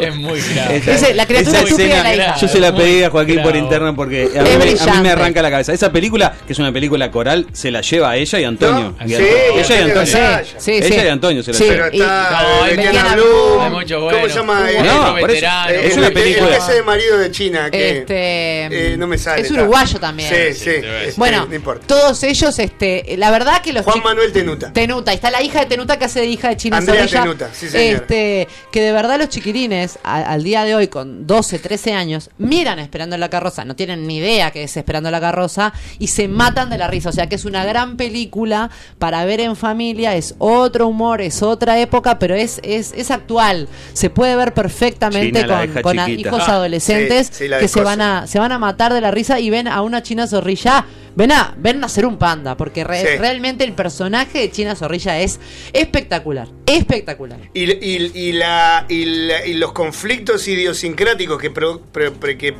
Es 0.00 0.14
muy 0.16 0.40
grave. 0.40 0.80
Dice, 0.80 1.14
la 1.14 1.26
criatura 1.26 1.58
esa 1.58 1.66
estúpida 1.68 1.96
de 1.96 2.02
la 2.02 2.14
hija. 2.14 2.36
Yo 2.36 2.48
se 2.48 2.58
la 2.60 2.74
pedí 2.74 3.02
a 3.04 3.10
Joaquín 3.10 3.36
por 3.42 3.52
bravo. 3.52 3.58
interno 3.64 3.94
porque 3.96 4.30
a 4.38 4.42
mí, 4.42 4.50
a 4.80 4.94
mí 4.94 5.00
me 5.02 5.10
arranca 5.10 5.42
la 5.42 5.50
cabeza. 5.50 5.72
Esa 5.72 5.92
película, 5.92 6.34
que 6.46 6.52
es 6.52 6.58
una 6.58 6.72
película 6.72 7.10
coral, 7.10 7.46
se 7.52 7.70
la 7.70 7.80
lleva 7.80 8.10
a 8.10 8.16
ella 8.16 8.40
y 8.40 8.44
Antonio. 8.44 8.94
No, 8.98 9.06
Y 9.06 9.08
sí, 9.10 9.14
ella 9.14 9.24
y 9.24 9.58
Antonio 9.58 9.76
Antonio. 9.84 9.94
Gasalla. 9.94 10.44
Sí, 10.60 10.72
ella 10.72 10.88
sí. 10.88 10.94
y 10.94 11.08
Antonio 11.08 11.42
se 11.42 11.52
la 11.52 11.58
Sí. 11.58 11.64
lleva. 11.64 11.74
Pero 11.90 11.96
Y- 11.96 12.00
está 12.00 13.16
No, 13.16 13.70
mucho- 13.70 13.98
Blum. 13.98 14.08
¿Cómo 14.08 14.10
bueno. 14.10 14.28
se 14.28 14.34
llama? 14.34 14.60
No, 14.84 15.16
por 15.20 15.30
eso- 15.30 15.46
eh, 15.68 15.86
es 15.86 15.96
una 15.96 16.06
el- 16.08 16.12
película- 16.12 16.48
El, 16.48 16.54
ese 16.62 16.72
de 16.74 16.82
marido 16.82 17.18
de 17.18 17.30
China 17.30 17.70
que 17.70 17.98
Este, 17.98 18.92
eh, 18.92 18.96
no 18.96 19.06
me 19.06 19.18
sale. 19.18 19.42
es 19.42 19.48
está. 19.50 19.60
uruguayo 19.60 20.00
también. 20.00 20.28
Sí, 20.28 20.54
sí. 20.54 20.64
Sí, 20.64 20.70
este, 21.06 21.14
Bueno, 21.16 21.46
no 21.48 21.54
importa. 21.54 21.86
todos 21.86 22.22
ellos, 22.24 22.58
este, 22.58 23.14
la 23.16 23.30
verdad 23.30 23.60
que 23.62 23.72
los 23.72 23.84
Juan 23.84 24.02
Manuel 24.02 24.32
Tenuta. 24.32 24.72
Tenuta, 24.72 25.12
está 25.12 25.30
la 25.30 25.42
hija 25.42 25.63
Tenuta 25.68 25.98
que 25.98 26.04
hace 26.06 26.20
de 26.20 26.26
hija 26.26 26.48
de 26.48 26.56
China 26.56 26.76
Andrea 26.78 27.00
Zorrilla. 27.02 27.22
Tenuta, 27.22 27.48
sí, 27.52 27.68
señor. 27.68 27.94
Este, 28.02 28.48
que 28.72 28.80
de 28.82 28.92
verdad 28.92 29.18
los 29.18 29.28
chiquilines 29.28 29.98
a- 30.02 30.22
al 30.22 30.42
día 30.42 30.64
de 30.64 30.74
hoy 30.74 30.88
con 30.88 31.26
12, 31.26 31.58
13 31.58 31.92
años 31.92 32.30
miran 32.38 32.78
Esperando 32.78 33.16
la 33.16 33.28
carroza, 33.30 33.64
no 33.64 33.76
tienen 33.76 34.06
ni 34.06 34.18
idea 34.18 34.50
que 34.50 34.62
es 34.64 34.76
Esperando 34.76 35.10
la 35.10 35.20
carroza 35.20 35.72
y 35.98 36.08
se 36.08 36.28
matan 36.28 36.70
de 36.70 36.78
la 36.78 36.88
risa, 36.88 37.08
o 37.08 37.12
sea 37.12 37.28
que 37.28 37.34
es 37.36 37.44
una 37.44 37.64
gran 37.64 37.96
película 37.96 38.70
para 38.98 39.24
ver 39.24 39.40
en 39.40 39.56
familia, 39.56 40.14
es 40.16 40.34
otro 40.38 40.88
humor, 40.88 41.20
es 41.20 41.42
otra 41.42 41.78
época, 41.80 42.18
pero 42.18 42.34
es 42.34 42.60
es, 42.62 42.92
es 42.96 43.10
actual, 43.10 43.68
se 43.92 44.10
puede 44.10 44.36
ver 44.36 44.54
perfectamente 44.54 45.42
China, 45.42 45.66
con, 45.72 45.82
con 45.82 45.98
a- 45.98 46.08
hijos 46.10 46.42
Ah, 46.46 46.52
adolescentes 46.54 47.28
sí, 47.28 47.44
sí, 47.44 47.48
la 47.48 47.58
que 47.58 47.68
se 47.68 47.80
van 47.82 48.00
a 48.00 48.26
se 48.26 48.38
van 48.38 48.52
a 48.52 48.58
matar 48.58 48.92
de 48.92 49.00
la 49.00 49.10
risa 49.10 49.40
y 49.40 49.50
ven 49.50 49.68
a 49.68 49.82
una 49.82 50.02
China 50.02 50.26
Zorrilla 50.26 50.84
Ven 51.16 51.30
a, 51.30 51.54
ven 51.58 51.82
a 51.84 51.88
ser 51.88 52.06
un 52.06 52.18
panda, 52.18 52.56
porque 52.56 52.82
re- 52.82 53.00
Sí. 53.00 53.18
realmente 53.18 53.62
el 53.64 53.72
personaje 53.72 54.38
de 54.40 54.50
China 54.50 54.74
Zorrilla 54.74 55.20
es 55.20 55.38
espectacular, 55.72 56.48
espectacular. 56.66 57.38
Y, 57.54 57.70
y- 57.70 58.10
y 58.14 58.32
la, 58.32 58.84
y, 58.88 59.04
la- 59.04 59.46
y 59.46 59.54
los 59.54 59.72
conflictos 59.72 60.46
idiosincráticos 60.48 61.40
que, 61.40 61.50
pro- 61.50 61.80
pre- 61.92 62.10
pre- 62.10 62.36
que, 62.36 62.54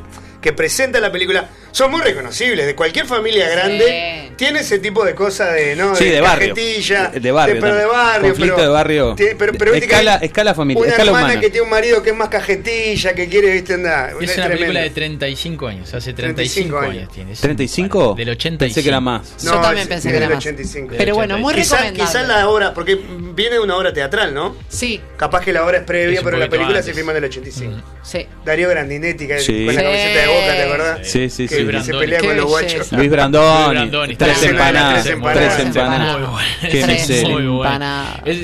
que 0.45 0.53
presenta 0.53 0.99
la 0.99 1.11
película 1.11 1.49
son 1.71 1.89
muy 1.89 2.01
reconocibles. 2.01 2.67
De 2.67 2.75
cualquier 2.75 3.07
familia 3.07 3.49
grande 3.49 4.31
tiene 4.37 4.59
ese 4.59 4.77
tipo 4.77 5.03
de 5.03 5.15
cosas 5.15 5.55
de, 5.55 5.75
¿no? 5.75 5.95
Sí, 5.95 6.05
de 6.05 6.21
barrio. 6.21 6.53
cajetilla, 6.53 7.07
De 7.07 7.31
barrio 7.31 7.57
pero 7.59 7.75
de 7.75 7.85
barrio. 7.85 8.27
Conflicto 8.29 8.55
pero- 8.55 8.67
de 8.67 8.73
barrio. 8.73 9.15
tiene- 9.15 9.35
pero, 9.35 9.53
pero 9.57 9.71
viste 9.71 9.87
que 9.87 9.95
Escala- 9.95 10.17
escala 10.21 10.53
familiar, 10.53 10.83
Una 10.83 10.91
escala 10.91 11.09
hermana 11.09 11.25
humana. 11.25 11.41
que 11.41 11.49
tiene 11.49 11.63
un 11.63 11.69
marido 11.71 12.03
que 12.03 12.11
es 12.11 12.15
más 12.15 12.29
cajetilla, 12.29 13.15
que 13.15 13.27
quiere, 13.27 13.51
viste, 13.53 13.73
andar. 13.73 14.09
Es 14.11 14.15
una 14.15 14.25
tremendo. 14.27 14.51
película 14.57 14.81
de 14.81 14.89
35 14.91 15.67
años, 15.67 15.93
hace 15.95 16.13
35, 16.13 16.77
35 16.77 16.77
años. 16.77 16.97
años. 17.03 17.11
tiene. 17.11 17.31
Es 17.31 17.41
¿35? 17.41 18.15
Del 18.15 18.29
85. 18.29 18.59
Pensé 18.59 18.83
que 18.83 18.89
era 18.89 18.99
más. 19.01 19.35
Yo 19.43 19.51
también 19.59 19.77
es- 19.79 19.87
pensé 19.87 20.09
que 20.11 20.17
era 20.17 20.27
del 20.27 20.35
más. 20.35 20.43
85. 20.45 20.93
Pero 20.95 21.15
bueno, 21.15 21.39
muy 21.39 21.53
recomendable. 21.55 21.99
Quizás 21.99 22.27
la 22.27 22.47
obra, 22.47 22.73
porque 22.75 22.99
viene 23.33 23.55
de 23.55 23.59
una 23.61 23.75
obra 23.77 23.91
teatral, 23.91 24.31
¿no? 24.33 24.55
Sí, 24.69 25.01
Capaz 25.17 25.43
que 25.43 25.51
la 25.53 25.65
obra 25.65 25.77
es 25.79 25.83
previa, 25.85 26.21
pero 26.23 26.37
la 26.37 26.47
película 26.49 26.77
antes. 26.77 26.85
se 26.85 26.93
firma 26.93 27.11
en 27.13 27.17
el 27.17 27.23
85. 27.25 27.81
sí. 28.03 28.27
Darío 28.45 28.69
Grandinetti, 28.69 29.27
que 29.27 29.39
Sí. 29.39 29.65
con 29.65 29.73
la 29.75 29.81
camiseta 29.83 30.19
de 30.21 30.34
boca, 30.41 30.55
¿te 30.55 30.63
acordás? 30.63 30.99
Sí, 31.07 31.29
sí, 31.29 31.47
sí. 31.47 31.47
que 31.47 31.55
se 31.55 31.63
Brandoni. 31.65 31.99
pelea 31.99 32.19
Qué 32.19 32.27
con 32.27 32.37
los 32.37 32.55
belleza. 32.55 32.75
guachos. 32.77 32.91
Luis 32.93 33.09
Brandoni, 33.11 34.15
tres 34.15 34.43
empanadas, 34.43 35.03
tres 35.03 35.13
empanadas. 35.15 36.41
Tres 36.61 36.89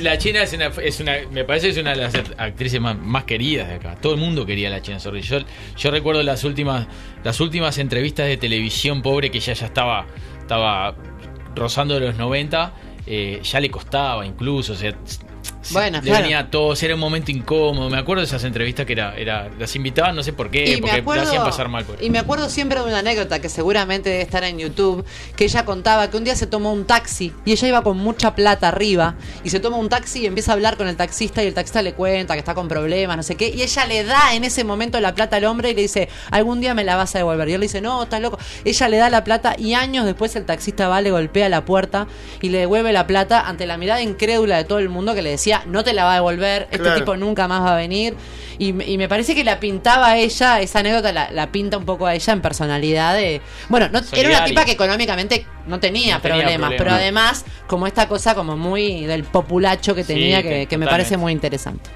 la 0.04 0.18
China 0.18 0.44
es 0.44 0.54
una, 0.54 0.66
es 0.68 1.00
una, 1.00 1.14
me 1.32 1.44
parece 1.44 1.68
que 1.68 1.72
es 1.74 1.78
una 1.78 1.92
de 1.92 1.98
las 1.98 2.14
actrices 2.38 2.80
más, 2.82 2.98
más 2.98 3.24
queridas 3.26 3.68
de 3.68 3.76
acá. 3.76 3.96
Todo 4.02 4.14
el 4.14 4.20
mundo 4.20 4.46
quería 4.46 4.68
a 4.68 4.72
la 4.72 4.82
China 4.82 5.00
Zorrilla. 5.00 5.40
Yo, 5.40 5.46
yo 5.78 5.92
recuerdo 5.92 6.24
las 6.24 6.44
últimas, 6.44 6.88
las 7.24 7.40
últimas 7.40 7.78
entrevistas 7.78 8.28
de 8.28 8.38
televisión 8.38 9.02
pobre 9.02 9.30
que 9.32 9.38
ella 9.40 9.54
ya 9.54 9.66
estaba, 9.66 10.06
estaba 10.40 10.96
rozando 11.56 12.00
los 12.00 12.16
90. 12.18 12.74
eh, 13.08 13.40
ya 13.44 13.60
le 13.60 13.70
costaba 13.72 14.26
incluso, 14.26 14.74
o 14.74 14.76
sea, 14.76 14.92
se- 15.06 15.20
Bueno, 15.70 16.00
le 16.00 16.04
claro. 16.10 16.24
venía 16.24 16.40
a 16.40 16.50
todos, 16.50 16.82
era 16.84 16.96
un 16.96 17.00
momento 17.00 17.32
incómodo. 17.32 17.90
Me 17.90 17.98
acuerdo 17.98 18.22
de 18.22 18.26
esas 18.28 18.44
entrevistas 18.44 18.86
que 18.86 18.94
era, 18.94 19.16
era 19.16 19.50
las 19.60 19.76
invitaban, 19.76 20.16
no 20.16 20.24
sé 20.24 20.34
por 20.34 20.50
qué, 20.50 20.64
Y 20.74 20.78
porque 20.82 20.96
la 20.98 21.02
acuerdo, 21.02 21.24
hacían 21.24 21.44
pasar 21.44 21.68
mal. 21.68 21.86
por- 21.86 22.02
y 22.04 22.10
me 22.10 22.20
acuerdo 22.20 22.50
siempre 22.50 22.80
de 22.80 22.86
una 22.86 23.00
anécdota 23.00 23.40
que 23.40 23.50
seguramente 23.50 24.10
debe 24.10 24.22
estar 24.24 24.44
en 24.44 24.58
YouTube, 24.60 25.06
que 25.36 25.44
ella 25.46 25.64
contaba 25.66 26.10
que 26.10 26.18
un 26.18 26.24
día 26.24 26.36
se 26.36 26.48
tomó 26.48 26.74
un 26.74 26.86
taxi 26.86 27.34
y 27.46 27.52
ella 27.52 27.68
iba 27.68 27.82
con 27.84 27.98
mucha 27.98 28.34
plata 28.36 28.68
arriba 28.70 29.16
y 29.44 29.50
se 29.50 29.60
toma 29.60 29.78
un 29.78 29.90
taxi 29.90 30.22
y 30.22 30.26
empieza 30.26 30.52
a 30.52 30.56
hablar 30.56 30.78
con 30.78 30.88
el 30.88 30.96
taxista 30.98 31.44
y 31.44 31.48
el 31.48 31.54
taxista 31.54 31.82
le 31.82 31.94
cuenta 31.94 32.34
que 32.34 32.40
está 32.40 32.54
con 32.56 32.68
problemas, 32.68 33.18
no 33.18 33.24
sé 33.24 33.36
qué, 33.36 33.50
y 33.50 33.62
ella 33.62 33.86
le 33.86 34.04
da 34.04 34.34
en 34.34 34.44
ese 34.44 34.64
momento 34.64 35.00
la 35.00 35.14
plata 35.14 35.38
al 35.38 35.46
hombre 35.46 35.72
y 35.72 35.76
le 35.76 35.82
dice, 35.84 36.10
algún 36.32 36.62
día 36.62 36.74
me 36.74 36.84
la 36.84 36.96
vas 36.96 37.14
a 37.16 37.20
devolver. 37.20 37.48
Y 37.50 37.54
él 37.54 37.60
le 37.60 37.66
dice, 37.66 37.82
no, 37.82 38.04
estás 38.04 38.22
loco. 38.22 38.38
Ella 38.66 38.88
le 38.90 38.98
da 38.98 39.10
la 39.10 39.24
plata 39.24 39.56
y 39.58 39.74
años 39.74 40.06
después 40.06 40.36
el 40.36 40.46
taxista 40.46 40.88
va, 40.88 41.02
le 41.02 41.12
golpea 41.12 41.50
la 41.50 41.66
puerta 41.66 42.08
y 42.42 42.50
le 42.50 42.60
devuelve 42.60 42.92
la 42.94 43.08
plata 43.08 43.48
ante 43.48 43.66
la 43.66 43.78
mirada 43.78 44.02
incrédula 44.02 44.58
de 44.58 44.64
todo 44.64 44.80
el 44.80 44.90
mundo 44.90 45.14
que 45.14 45.22
le 45.22 45.30
decía, 45.32 45.51
no 45.66 45.84
te 45.84 45.94
la 45.94 46.04
va 46.06 46.12
a 46.14 46.16
devolver, 46.16 46.64
este 46.72 46.80
Claro. 46.80 47.00
tipo 47.00 47.16
nunca 47.18 47.48
más 47.48 47.62
va 47.62 47.74
a 47.74 47.78
venir. 47.78 48.16
Y, 48.58 48.74
me- 48.74 48.86
y 48.86 48.98
me 48.98 49.08
parece 49.10 49.34
que 49.34 49.44
la 49.44 49.60
pintaba 49.60 50.08
a 50.10 50.18
ella, 50.18 50.60
esa 50.62 50.80
anécdota 50.80 51.12
la, 51.12 51.32
la 51.32 51.52
pinta 51.52 51.78
un 51.78 51.86
poco 51.86 52.06
a 52.06 52.14
ella 52.14 52.34
en 52.34 52.42
personalidad 52.42 53.16
de... 53.16 53.42
Bueno, 53.70 53.90
no, 53.90 54.02
era 54.14 54.30
una 54.30 54.46
tipa 54.46 54.66
que 54.66 54.72
económicamente 54.74 55.46
no 55.68 55.80
tenía, 55.80 56.16
No 56.16 56.22
tenía 56.22 56.38
problemas, 56.38 56.52
problemas. 56.70 56.74
pero 56.78 56.92
además 56.92 57.46
como 57.68 57.88
esta 57.88 58.08
cosa 58.08 58.36
como 58.36 58.56
muy 58.58 59.06
del 59.06 59.24
populacho 59.24 59.96
que 59.96 60.04
Sí, 60.04 60.14
tenía 60.14 60.44
que 60.44 60.50
que, 60.50 60.66
que 60.68 60.78
me 60.78 60.86
parece 60.86 61.18
muy 61.18 61.32
interesante. 61.32 61.90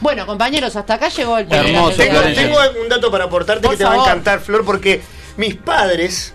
Bueno, 0.00 0.26
compañeros, 0.26 0.74
hasta 0.76 0.94
acá 0.94 1.08
llegó 1.08 1.38
el 1.38 1.46
Hermoso, 1.52 1.96
Tengo, 1.96 2.20
tengo 2.34 2.56
un 2.82 2.88
dato 2.88 3.10
para 3.10 3.24
aportarte 3.24 3.62
Por 3.62 3.72
que 3.72 3.78
te 3.78 3.84
va 3.84 3.94
a 3.94 3.98
encantar, 4.02 4.40
Flor, 4.40 4.64
porque 4.64 5.00
mis 5.36 5.54
padres 5.56 6.34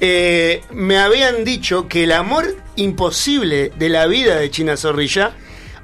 eh, 0.00 0.62
me 0.72 0.98
habían 0.98 1.44
dicho 1.44 1.88
que 1.88 2.04
el 2.04 2.12
amor 2.12 2.54
imposible 2.76 3.70
de 3.76 3.88
la 3.88 4.06
vida 4.06 4.36
de 4.36 4.50
China 4.50 4.76
Zorrilla 4.76 5.32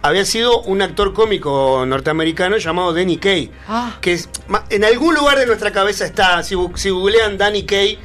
había 0.02 0.24
sido 0.24 0.60
un 0.62 0.82
actor 0.82 1.14
cómico 1.14 1.84
norteamericano 1.86 2.56
llamado 2.58 2.92
Danny 2.92 3.16
Kaye. 3.18 3.50
Ah. 3.68 3.96
Que 4.00 4.12
es- 4.14 4.28
en 4.70 4.84
algún 4.84 5.14
lugar 5.14 5.38
de 5.38 5.46
nuestra 5.46 5.72
cabeza 5.72 6.04
está, 6.04 6.42
si, 6.42 6.56
si 6.74 6.90
googlean 6.90 7.38
Danny 7.38 7.64
Kaye, 7.64 7.98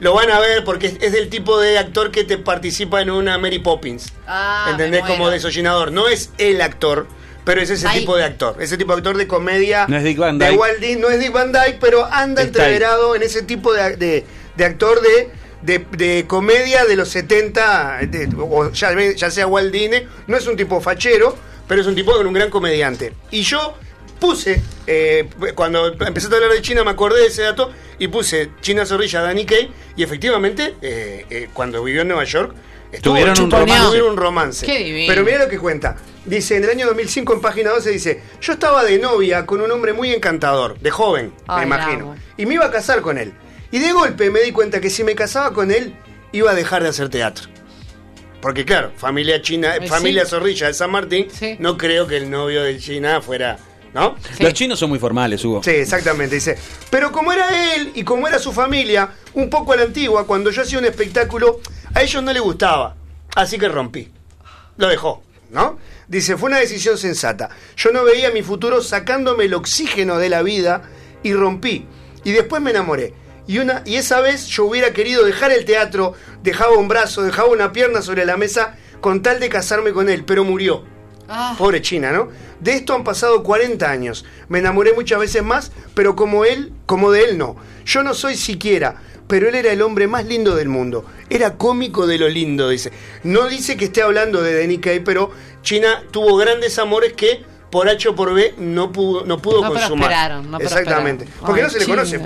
lo 0.00 0.12
van 0.14 0.30
a 0.30 0.40
ver 0.40 0.64
porque 0.64 0.88
es, 0.88 0.96
es 1.00 1.12
del 1.12 1.28
tipo 1.30 1.58
de 1.60 1.78
actor 1.78 2.10
que 2.10 2.24
te 2.24 2.36
participa 2.38 3.00
en 3.00 3.10
una 3.10 3.38
Mary 3.38 3.60
Poppins. 3.60 4.12
Ah, 4.26 4.66
¿Entendés? 4.70 5.02
Como 5.04 5.30
desollinador. 5.30 5.92
No 5.92 6.08
es 6.08 6.30
el 6.38 6.60
actor, 6.60 7.06
pero 7.44 7.60
es 7.60 7.70
ese 7.70 7.88
tipo 7.90 8.16
de 8.16 8.24
actor. 8.24 8.56
Ese 8.60 8.76
tipo 8.76 8.92
de 8.92 8.98
actor 8.98 9.16
de 9.16 9.28
comedia. 9.28 9.86
No 9.88 9.96
es 9.96 10.02
Dick 10.04 10.18
Van 10.18 10.38
de 10.38 10.46
Dyke. 10.48 10.58
Walt 10.60 10.78
Disney, 10.80 10.96
no 11.00 11.08
es 11.10 11.20
Dick 11.20 11.32
Van 11.32 11.52
Dyke, 11.52 11.78
pero 11.80 12.04
anda 12.06 12.42
Está 12.42 12.62
ahí. 12.64 12.72
entreverado 12.74 13.14
en 13.14 13.22
ese 13.22 13.42
tipo 13.42 13.72
de, 13.72 13.96
de- 13.96 14.26
de 14.56 14.64
actor 14.64 15.00
de, 15.00 15.30
de, 15.64 15.86
de 15.96 16.24
comedia 16.26 16.84
de 16.84 16.96
los 16.96 17.08
70, 17.08 17.98
de- 18.08 18.28
o 18.38 18.70
ya, 18.70 18.94
ya 19.14 19.30
sea 19.30 19.46
Walt 19.46 19.72
Disney. 19.72 20.06
No 20.26 20.36
es 20.36 20.46
un 20.46 20.56
tipo 20.56 20.80
fachero, 20.80 21.36
pero 21.66 21.80
es 21.80 21.86
un 21.86 21.94
tipo 21.94 22.12
con 22.12 22.26
un 22.26 22.32
gran 22.32 22.50
comediante. 22.50 23.12
Y 23.30 23.42
yo 23.42 23.74
puse, 24.20 24.62
eh, 24.86 25.28
cuando 25.54 25.86
empecé 25.88 26.28
a 26.32 26.34
hablar 26.36 26.50
de 26.52 26.62
China 26.62 26.84
me 26.84 26.90
acordé 26.90 27.20
de 27.20 27.26
ese 27.26 27.42
dato 27.42 27.70
y 27.98 28.08
puse 28.08 28.50
China 28.60 28.86
Zorrilla, 28.86 29.20
Danny 29.22 29.44
Kaye, 29.44 29.70
y 29.96 30.02
efectivamente, 30.02 30.74
eh, 30.82 31.26
eh, 31.30 31.48
cuando 31.52 31.82
vivió 31.82 32.02
en 32.02 32.08
Nueva 32.08 32.24
York, 32.24 32.54
estuvo- 32.92 33.14
Tuvieron 33.14 33.38
un 33.40 33.50
romance. 33.50 33.86
tuvieron 33.86 34.10
un 34.10 34.16
romance. 34.16 34.66
Qué 34.66 34.78
divino. 34.78 35.06
Pero 35.12 35.24
mira 35.24 35.38
lo 35.38 35.48
que 35.48 35.58
cuenta. 35.58 35.96
Dice, 36.24 36.56
en 36.56 36.64
el 36.64 36.70
año 36.70 36.86
2005, 36.86 37.34
en 37.34 37.40
página 37.42 37.70
12, 37.70 37.90
dice, 37.90 38.22
yo 38.40 38.54
estaba 38.54 38.82
de 38.84 38.98
novia 38.98 39.44
con 39.44 39.60
un 39.60 39.70
hombre 39.70 39.92
muy 39.92 40.10
encantador, 40.12 40.78
de 40.78 40.90
joven, 40.90 41.32
Ay, 41.46 41.60
me 41.66 41.74
imagino. 41.76 42.16
Y 42.38 42.46
me 42.46 42.54
iba 42.54 42.64
a 42.66 42.70
casar 42.70 43.02
con 43.02 43.18
él. 43.18 43.32
Y 43.74 43.80
de 43.80 43.90
golpe 43.92 44.30
me 44.30 44.38
di 44.38 44.52
cuenta 44.52 44.80
que 44.80 44.88
si 44.88 45.02
me 45.02 45.16
casaba 45.16 45.52
con 45.52 45.72
él, 45.72 45.96
iba 46.30 46.52
a 46.52 46.54
dejar 46.54 46.84
de 46.84 46.90
hacer 46.90 47.08
teatro. 47.08 47.48
Porque 48.40 48.64
claro, 48.64 48.92
familia 48.96 49.42
china, 49.42 49.74
Eh, 49.74 49.88
familia 49.88 50.22
sí. 50.24 50.30
Zorrilla 50.30 50.68
de 50.68 50.74
San 50.74 50.92
Martín, 50.92 51.26
Sí. 51.28 51.56
no 51.58 51.76
creo 51.76 52.06
que 52.06 52.16
el 52.16 52.30
novio 52.30 52.62
de 52.62 52.78
China 52.78 53.20
fuera, 53.20 53.58
¿no? 53.92 54.14
Sí. 54.36 54.44
Los 54.44 54.52
chinos 54.54 54.78
son 54.78 54.90
muy 54.90 55.00
formales, 55.00 55.44
Hugo. 55.44 55.60
Sí, 55.64 55.72
exactamente, 55.72 56.36
dice. 56.36 56.56
Pero 56.88 57.10
como 57.10 57.32
era 57.32 57.74
él 57.74 57.90
y 57.96 58.04
como 58.04 58.28
era 58.28 58.38
su 58.38 58.52
familia, 58.52 59.08
un 59.32 59.50
poco 59.50 59.72
a 59.72 59.76
la 59.76 59.82
antigua, 59.82 60.24
cuando 60.24 60.52
yo 60.52 60.62
hacía 60.62 60.78
un 60.78 60.84
espectáculo, 60.84 61.58
a 61.94 62.02
ellos 62.02 62.22
no 62.22 62.32
les 62.32 62.42
gustaba. 62.42 62.94
Así 63.34 63.58
que 63.58 63.68
rompí. 63.68 64.08
Lo 64.76 64.86
dejó, 64.86 65.20
¿no? 65.50 65.80
Dice, 66.06 66.36
fue 66.36 66.48
una 66.48 66.58
decisión 66.60 66.96
sensata. 66.96 67.48
Yo 67.76 67.90
no 67.90 68.04
veía 68.04 68.30
mi 68.30 68.42
futuro 68.44 68.80
sacándome 68.82 69.46
el 69.46 69.54
oxígeno 69.54 70.18
de 70.18 70.28
la 70.28 70.42
vida 70.42 70.82
y 71.24 71.32
rompí. 71.32 71.86
Y 72.22 72.30
después 72.30 72.62
me 72.62 72.70
enamoré. 72.70 73.14
Y, 73.46 73.58
una, 73.58 73.82
y 73.84 73.96
esa 73.96 74.20
vez 74.20 74.46
yo 74.46 74.64
hubiera 74.64 74.92
querido 74.92 75.24
dejar 75.24 75.52
el 75.52 75.64
teatro, 75.64 76.14
dejaba 76.42 76.76
un 76.76 76.88
brazo, 76.88 77.22
dejaba 77.22 77.48
una 77.48 77.72
pierna 77.72 78.00
sobre 78.02 78.24
la 78.24 78.36
mesa 78.36 78.76
con 79.00 79.22
tal 79.22 79.38
de 79.40 79.48
casarme 79.50 79.92
con 79.92 80.08
él, 80.08 80.24
pero 80.24 80.44
murió. 80.44 80.84
Ah, 81.28 81.54
Pobre 81.58 81.82
China, 81.82 82.12
¿no? 82.12 82.28
De 82.60 82.72
esto 82.72 82.94
han 82.94 83.04
pasado 83.04 83.42
40 83.42 83.90
años. 83.90 84.24
Me 84.48 84.58
enamoré 84.58 84.92
muchas 84.94 85.18
veces 85.18 85.42
más, 85.42 85.72
pero 85.94 86.16
como 86.16 86.44
él, 86.44 86.72
como 86.86 87.10
de 87.12 87.24
él 87.24 87.38
no. 87.38 87.56
Yo 87.84 88.02
no 88.02 88.14
soy 88.14 88.36
siquiera, 88.36 89.02
pero 89.26 89.48
él 89.48 89.54
era 89.54 89.72
el 89.72 89.82
hombre 89.82 90.06
más 90.06 90.26
lindo 90.26 90.54
del 90.54 90.68
mundo. 90.68 91.04
Era 91.28 91.56
cómico 91.56 92.06
de 92.06 92.18
lo 92.18 92.28
lindo, 92.28 92.68
dice. 92.68 92.92
No 93.22 93.48
dice 93.48 93.76
que 93.76 93.86
esté 93.86 94.02
hablando 94.02 94.42
de 94.42 94.58
Danny 94.58 94.78
Kaye, 94.78 95.00
pero 95.00 95.30
China 95.62 96.02
tuvo 96.10 96.36
grandes 96.36 96.78
amores 96.78 97.14
que 97.14 97.44
por 97.74 97.88
H 97.88 98.08
o 98.08 98.14
por 98.14 98.32
B 98.32 98.54
no 98.58 98.92
pudo, 98.92 99.24
no 99.26 99.38
pudo 99.42 99.60
No 99.62 99.68
consumar. 99.72 99.88
prosperaron, 100.08 100.48
no 100.50 100.58
Exactamente. 100.58 101.24
prosperaron. 101.24 101.46
Porque 101.46 101.60
Ay, 101.60 101.66
no 101.66 101.70
se 101.72 101.78
le 101.80 101.86
conoce, 101.86 102.18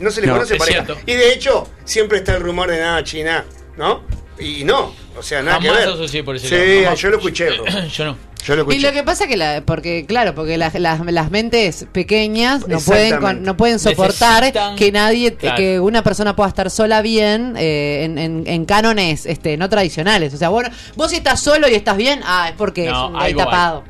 no 0.00 0.10
se 0.10 0.20
le 0.22 0.26
No, 0.26 0.32
conoce 0.32 0.56
pareja. 0.56 0.84
cierto. 0.86 1.02
Y 1.06 1.12
de 1.14 1.32
hecho, 1.34 1.68
siempre 1.84 2.18
está 2.18 2.34
el 2.36 2.40
rumor 2.42 2.70
de 2.70 2.80
nada 2.80 3.04
China, 3.04 3.44
¿no? 3.76 4.00
Y 4.38 4.64
no, 4.64 4.92
o 5.16 5.22
sea, 5.22 5.42
nada 5.42 5.58
Jamás 5.60 5.72
que 5.72 5.84
ver. 5.84 5.88
asocié 5.94 6.24
por 6.24 6.36
ese 6.36 6.48
sí, 6.48 6.82
jamás. 6.84 6.98
yo 6.98 7.10
lo 7.10 7.16
escuché, 7.18 7.50
bro. 7.50 7.64
Yo 7.92 8.04
no. 8.06 8.16
Yo 8.46 8.56
lo 8.56 8.62
Y 8.64 8.74
escuché. 8.74 8.80
lo 8.88 8.92
que 8.92 9.02
pasa 9.04 9.26
que 9.26 9.38
la, 9.38 9.62
porque 9.64 10.04
claro, 10.06 10.34
porque 10.34 10.58
las, 10.58 10.74
las, 10.74 11.00
las 11.00 11.30
mentes 11.30 11.86
pequeñas 11.92 12.68
no 12.68 12.78
pueden 12.78 13.42
no 13.42 13.56
pueden 13.56 13.78
soportar 13.78 14.42
Necesitan- 14.44 14.74
que 14.76 14.92
nadie 14.92 15.34
Claro. 15.34 15.56
que 15.56 15.80
una 15.80 16.02
persona 16.04 16.36
pueda 16.36 16.48
estar 16.50 16.70
sola 16.70 17.00
bien 17.00 17.54
eh, 17.56 18.02
en, 18.04 18.18
en, 18.18 18.44
en 18.46 18.64
cánones 18.66 19.24
este 19.24 19.56
no 19.56 19.70
tradicionales. 19.70 20.34
O 20.34 20.36
sea, 20.36 20.50
bueno, 20.50 20.68
vos 20.94 21.10
si 21.10 21.16
estás 21.16 21.40
solo 21.40 21.68
y 21.70 21.74
estás 21.74 21.96
bien, 21.96 22.20
ah, 22.24 22.48
es 22.50 22.54
porque 22.56 22.86
No, 22.90 23.04
es 23.06 23.10
un 23.12 23.16
hay, 23.22 23.34
tapado. 23.34 23.82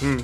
Mm. 0.00 0.16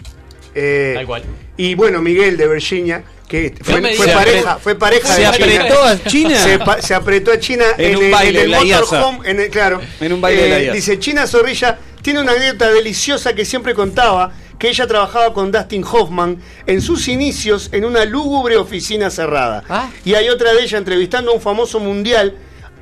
Eh, 0.54 0.92
Tal 0.96 1.06
cual. 1.06 1.22
Y 1.56 1.74
bueno, 1.74 2.00
Miguel 2.00 2.36
de 2.36 2.48
Virginia, 2.48 3.02
que 3.28 3.54
fue, 3.62 3.80
pareja, 4.08 4.56
fue 4.58 4.74
pareja 4.74 5.14
Se 5.14 5.20
de 5.20 5.26
apretó 5.26 5.82
a 5.84 6.02
China. 6.04 6.36
Se, 6.42 6.58
pa- 6.58 6.82
se 6.82 6.94
apretó 6.94 7.30
a 7.32 7.38
China 7.38 7.64
En 7.78 7.92
en, 7.92 7.96
un 7.98 8.04
el, 8.06 8.10
baile 8.10 8.30
en 8.40 8.44
el 8.46 8.50
de 8.50 8.56
la 8.56 8.64
IASA. 8.64 8.80
motorhome, 9.00 9.30
en 9.30 9.40
el- 9.40 9.50
claro. 9.50 9.80
En 10.00 10.12
un 10.12 10.20
baile 10.20 10.42
de 10.42 10.48
la 10.48 10.60
IASA. 10.62 10.72
Dice, 10.74 10.98
China 10.98 11.26
Zorrilla 11.26 11.78
tiene 12.02 12.20
una 12.20 12.32
anécdota 12.32 12.70
deliciosa 12.70 13.34
que 13.34 13.44
siempre 13.44 13.74
contaba, 13.74 14.32
que 14.58 14.68
ella 14.68 14.86
trabajaba 14.86 15.32
con 15.32 15.52
Dustin 15.52 15.84
Hoffman 15.84 16.38
en 16.66 16.80
sus 16.82 17.08
inicios 17.08 17.68
en 17.72 17.84
una 17.84 18.04
lúgubre 18.04 18.56
oficina 18.56 19.10
cerrada. 19.10 19.62
Ah. 19.68 19.90
Y 20.04 20.14
hay 20.14 20.28
otra 20.28 20.52
de 20.52 20.62
ella 20.62 20.78
entrevistando 20.78 21.30
a 21.30 21.34
un 21.34 21.40
famoso 21.40 21.78
mundial. 21.78 22.36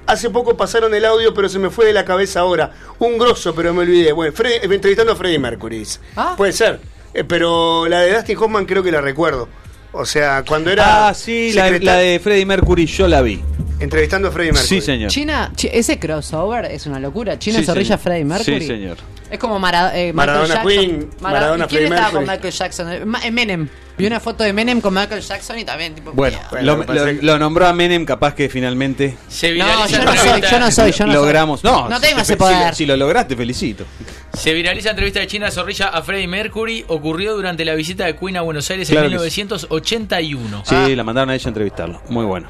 Hace 0.06 0.30
poco 0.30 0.56
pasaron 0.56 0.94
el 0.94 1.04
audio, 1.04 1.34
pero 1.34 1.48
se 1.50 1.58
me 1.58 1.68
fue 1.68 1.84
de 1.84 1.92
la 1.92 2.04
cabeza 2.04 2.40
ahora. 2.40 2.72
Un 2.98 3.18
grosso, 3.18 3.54
pero 3.54 3.74
me 3.74 3.82
olvidé. 3.82 4.12
Bueno, 4.12 4.32
Freddy- 4.32 4.54
eh, 4.62 4.74
entrevistando 4.74 5.12
a 5.12 5.16
Freddie 5.16 5.38
Mercury. 5.38 5.80
dice. 5.80 5.98
Ah. 6.16 6.34
Puede 6.36 6.52
ser. 6.52 6.80
Eh, 7.18 7.24
pero 7.24 7.86
la 7.88 8.00
de 8.00 8.14
Dustin 8.14 8.36
Hoffman 8.38 8.64
creo 8.64 8.82
que 8.82 8.92
la 8.92 9.00
recuerdo. 9.00 9.48
O 9.92 10.04
sea, 10.04 10.44
cuando 10.46 10.70
era. 10.70 11.08
Ah, 11.08 11.14
sí, 11.14 11.52
la, 11.52 11.70
la 11.70 11.96
de 11.96 12.20
Freddie 12.20 12.46
Mercury 12.46 12.86
yo 12.86 13.08
la 13.08 13.22
vi. 13.22 13.40
Entrevistando 13.80 14.28
a 14.28 14.30
Freddie 14.30 14.52
Mercury. 14.52 14.80
Sí, 14.80 14.84
señor. 14.84 15.10
China, 15.10 15.50
chi- 15.54 15.70
ese 15.72 15.98
crossover 15.98 16.66
es 16.66 16.86
una 16.86 16.98
locura. 17.00 17.38
China 17.38 17.58
Sí, 17.60 17.64
Zorrilla 17.64 17.86
señor. 17.96 18.00
Freddie 18.00 18.24
Mercury. 18.24 18.60
Sí, 18.60 18.66
señor. 18.66 18.96
Es 19.30 19.38
como 19.38 19.58
Mara- 19.58 19.88
eh, 19.98 20.12
Michael 20.12 20.14
Maradona 20.14 20.48
Jackson. 20.54 20.68
Queen, 20.68 21.10
Maradona 21.20 21.64
¿Y 21.64 21.68
quién 21.68 21.80
Freddie 21.80 21.94
estaba 21.94 22.10
con 22.12 22.20
Mercury. 22.26 22.36
Michael 22.36 22.54
Jackson? 22.54 22.92
Eh, 22.92 23.04
Ma- 23.04 23.20
eh, 23.26 23.30
Menem. 23.30 23.68
Vi 23.98 24.06
una 24.06 24.20
foto 24.20 24.44
de 24.44 24.52
Menem 24.52 24.80
con 24.80 24.94
Michael 24.94 25.20
Jackson 25.20 25.58
y 25.58 25.64
también 25.64 25.94
tipo. 25.94 26.12
Bueno, 26.12 26.38
lo, 26.62 27.38
nombró 27.38 27.66
a 27.66 27.72
Menem, 27.72 28.04
capaz 28.04 28.32
que 28.34 28.48
finalmente 28.48 29.16
Se 29.28 29.52
No, 29.56 29.86
yo 29.88 30.04
no 30.04 30.14
soy, 30.14 30.40
yo 30.40 30.58
no 30.60 30.70
soy, 30.70 30.92
yo 30.92 31.06
no 31.06 31.12
soy. 31.12 31.20
logramos. 31.20 31.64
No, 31.64 31.88
no 31.88 32.00
tengo 32.00 32.16
te 32.16 32.22
ese 32.22 32.36
poder. 32.36 32.70
Si, 32.74 32.78
si 32.78 32.86
lo 32.86 32.96
lograste, 32.96 33.36
felicito. 33.36 33.84
Se 34.32 34.52
viraliza 34.54 34.90
entrevista 34.90 35.18
de 35.18 35.26
China 35.26 35.50
Zorrilla 35.50 35.88
a 35.88 36.00
Freddie 36.02 36.28
Mercury. 36.28 36.84
Ocurrió 36.88 37.34
durante 37.34 37.64
la 37.64 37.74
visita 37.74 38.04
de 38.06 38.14
Queen 38.14 38.36
a 38.36 38.42
Buenos 38.42 38.70
Aires 38.70 38.88
Claro 38.88 39.06
en 39.06 39.12
que 39.12 39.30
sí. 39.30 39.42
1981. 39.42 40.62
Sí, 40.64 40.74
Ah. 40.76 40.88
la 40.88 41.02
mandaron 41.02 41.30
a 41.30 41.34
ella 41.34 41.44
a 41.46 41.48
entrevistarlo. 41.48 42.00
Muy 42.08 42.24
bueno. 42.24 42.48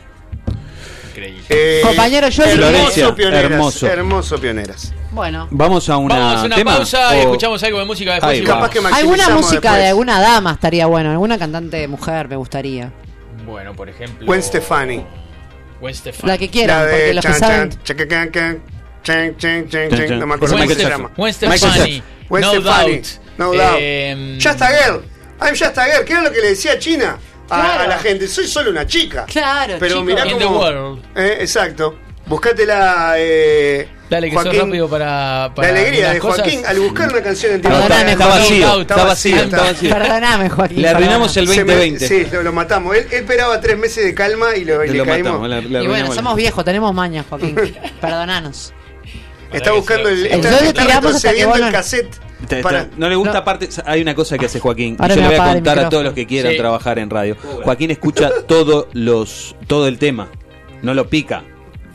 Increíble. 1.26 1.44
Eh, 1.48 1.80
Compañero, 1.84 2.28
yo- 2.28 2.42
hermoso 2.44 2.68
Florencia, 2.70 3.14
pioneras. 3.14 3.50
hermoso. 3.50 3.86
Hermoso 3.86 4.40
pioneras. 4.40 4.92
Bueno. 5.10 5.48
Vamos 5.50 5.88
a 5.88 5.96
una, 5.96 6.16
Vamos 6.18 6.42
a 6.42 6.44
una 6.46 6.56
tema, 6.56 6.76
pausa 6.76 7.16
y 7.16 7.20
escuchamos 7.20 7.62
algo 7.62 7.78
de 7.80 7.84
música 7.84 8.12
después. 8.14 8.32
Ahí 8.32 8.40
y. 8.40 8.44
Capaz 8.44 8.70
que 8.70 8.78
Alguna 8.78 9.28
música 9.30 9.52
después. 9.60 9.76
de 9.78 9.86
alguna 9.88 10.20
dama 10.20 10.52
estaría 10.52 10.86
bueno, 10.86 11.10
alguna 11.10 11.38
cantante 11.38 11.88
mujer 11.88 12.28
me 12.28 12.36
gustaría. 12.36 12.92
Bueno, 13.46 13.74
por 13.74 13.88
ejemplo. 13.88 14.26
Gwen 14.26 14.42
Stefani. 14.42 15.04
Gwen 15.80 15.94
Stefani. 15.94 16.28
La 16.32 16.38
que 16.38 16.48
quieran, 16.50 16.76
La 16.80 16.82
porque 16.90 17.02
de 17.04 17.14
los 17.14 17.24
que 17.24 17.30
chan, 17.30 17.40
saben. 17.40 17.70
chan. 17.82 19.68
chan. 19.68 20.18
No 20.18 20.26
me 20.26 20.34
acuerdo 20.34 20.56
cómo 20.56 20.68
se 20.70 20.82
llama. 20.88 21.10
Gwen 21.16 21.32
Stefani. 21.32 22.02
No 22.30 22.50
Stefani. 22.50 22.92
doubt. 22.92 23.06
No 23.38 23.52
doubt. 23.54 23.78
Just 24.42 24.60
a 24.62 24.68
girl. 24.68 25.02
I'm 25.40 25.54
just 25.54 25.78
a 25.78 25.84
girl. 25.86 26.04
¿Qué 26.04 26.12
era 26.12 26.22
lo 26.22 26.32
que 26.32 26.40
le 26.40 26.48
decía 26.50 26.78
China 26.78 27.16
a, 27.50 27.60
Claro. 27.60 27.82
a 27.84 27.86
la 27.86 27.98
gente? 27.98 28.28
Soy 28.28 28.46
solo 28.46 28.70
una 28.70 28.86
chica. 28.86 29.24
Claro, 29.26 29.74
Pero 29.78 29.94
chico. 29.96 30.04
mirá 30.04 30.26
In 30.26 30.38
the 30.38 30.44
cómo... 30.44 30.58
world. 30.60 31.02
Eh, 31.16 31.38
exacto. 31.40 31.98
Buscátela, 32.26 33.14
eh, 33.16 33.88
Dale, 34.10 34.28
que 34.28 34.34
Joaquín, 34.34 34.52
sos 34.52 34.62
rápido 34.66 34.88
para. 34.88 35.48
La 35.56 35.68
alegría 35.68 36.12
de 36.12 36.18
cosas. 36.18 36.40
Joaquín 36.42 36.62
al 36.66 36.78
buscar 36.78 37.08
una 37.10 37.22
canción 37.22 37.52
en 37.54 37.62
TikTok. 37.62 37.80
Perdóname, 37.82 38.12
está, 38.12 38.26
vacío, 38.26 38.80
Está 38.82 39.04
vacío, 39.04 39.36
está 39.36 39.56
vacío. 39.62 39.90
Perdóname, 39.94 40.50
Joaquín. 40.50 40.82
Le 40.82 40.88
arruinamos 40.90 41.34
el 41.38 41.48
Se 41.48 41.64
me- 41.64 41.72
2020. 41.74 42.06
sí, 42.08 42.26
lo, 42.30 42.42
lo 42.42 42.52
matamos. 42.52 42.94
Él, 42.96 43.06
él 43.10 43.20
esperaba 43.20 43.58
tres 43.62 43.78
meses 43.78 44.04
de 44.04 44.14
calma 44.14 44.54
y, 44.56 44.64
lo, 44.66 44.84
y 44.84 44.88
Te 44.88 44.92
le 44.92 44.98
lo 44.98 45.06
caímos. 45.06 45.40
matamos, 45.40 45.64
Y 45.84 45.86
bueno, 45.86 46.12
somos 46.12 46.36
viejos, 46.36 46.62
tenemos 46.66 46.92
mañas, 46.92 47.24
Joaquín. 47.30 47.54
Perdonanos. 48.00 48.74
Está 49.50 49.72
buscando 49.72 50.10
el. 50.10 50.26
Está, 50.26 50.36
Entonces 50.36 50.62
está 50.68 50.84
retrocediendo 50.84 51.54
el 51.56 51.72
cassette. 51.72 52.14
Está- 52.56 52.56
está- 52.58 52.68
para- 52.68 52.88
no 52.96 53.08
le 53.08 53.16
gusta 53.16 53.32
No. 53.34 53.38
aparte, 53.40 53.68
hay 53.84 54.00
una 54.02 54.14
cosa 54.14 54.38
que 54.38 54.46
hace 54.46 54.58
Joaquín. 54.60 54.96
y 55.02 55.08
yo 55.08 55.16
le 55.16 55.26
voy 55.26 55.34
a 55.36 55.52
contar 55.54 55.78
a 55.78 55.88
todos 55.88 56.04
los 56.04 56.12
que 56.14 56.26
quieran 56.26 56.52
Sí. 56.52 56.58
trabajar 56.58 56.98
en 56.98 57.10
radio. 57.10 57.36
Joaquín 57.64 57.90
escucha 57.90 58.30
todos 58.48 58.86
los, 58.92 59.54
todo 59.66 59.86
el 59.88 59.98
tema, 59.98 60.28
no 60.82 60.94
lo 60.94 61.08
pica. 61.08 61.44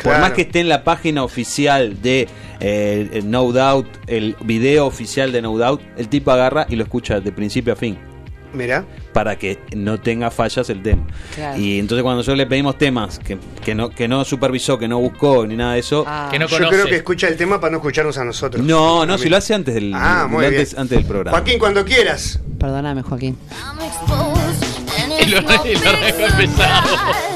Por 0.04 0.18
más 0.20 0.32
que 0.34 0.42
esté 0.42 0.60
en 0.60 0.70
la 0.70 0.84
página 0.84 1.24
oficial 1.24 2.02
de 2.02 2.28
eh, 2.60 3.22
No 3.26 3.52
Doubt, 3.52 3.88
el 4.08 4.36
video 4.42 4.86
oficial 4.88 5.32
de 5.32 5.42
No 5.42 5.58
Doubt, 5.58 5.82
el 5.98 6.08
tipo 6.10 6.32
agarra 6.32 6.66
y 6.70 6.76
lo 6.76 6.84
escucha 6.84 7.20
de 7.20 7.32
principio 7.32 7.74
a 7.74 7.76
fin. 7.76 7.98
Mirá. 8.54 8.86
para 9.14 9.38
que 9.38 9.60
no 9.76 10.00
tenga 10.00 10.30
fallas 10.32 10.70
el 10.70 10.82
tema. 10.82 11.06
Claro. 11.36 11.60
Y 11.60 11.80
entonces 11.80 12.04
cuando 12.04 12.18
nosotros 12.18 12.38
le 12.38 12.46
pedimos 12.48 12.78
temas 12.78 13.20
que, 13.20 13.38
que 13.64 13.74
no 13.76 13.90
que 13.90 14.08
no 14.08 14.24
supervisó, 14.26 14.78
que 14.80 14.88
no 14.88 15.00
buscó 15.00 15.46
ni 15.48 15.56
nada 15.56 15.74
de 15.74 15.80
eso, 15.80 16.04
Ah. 16.08 16.30
Que 16.32 16.40
no 16.40 16.48
Yo 16.48 16.70
creo 16.70 16.86
que 16.86 16.96
escucha 16.98 17.28
el 17.28 17.36
tema 17.38 17.60
para 17.60 17.72
no 17.72 17.78
escucharnos 17.78 18.18
a 18.18 18.26
nosotros. 18.26 18.64
no, 18.66 19.06
no, 19.06 19.18
si 19.18 19.30
lo 19.30 19.38
hace 19.38 19.54
antes 19.54 19.74
del, 19.76 19.92
Ah, 19.96 20.28
muy 20.30 20.46
antes, 20.46 20.72
bien. 20.72 20.82
antes 20.82 20.98
del 20.98 21.08
programa. 21.08 21.38
Joaquín, 21.38 21.60
cuando 21.60 21.84
quieras. 21.86 22.40
Perdóname, 22.60 23.02
Joaquín. 23.04 23.38
Y 25.22 25.26
lo, 25.26 25.40
y 25.66 25.76
lo. 25.76 27.33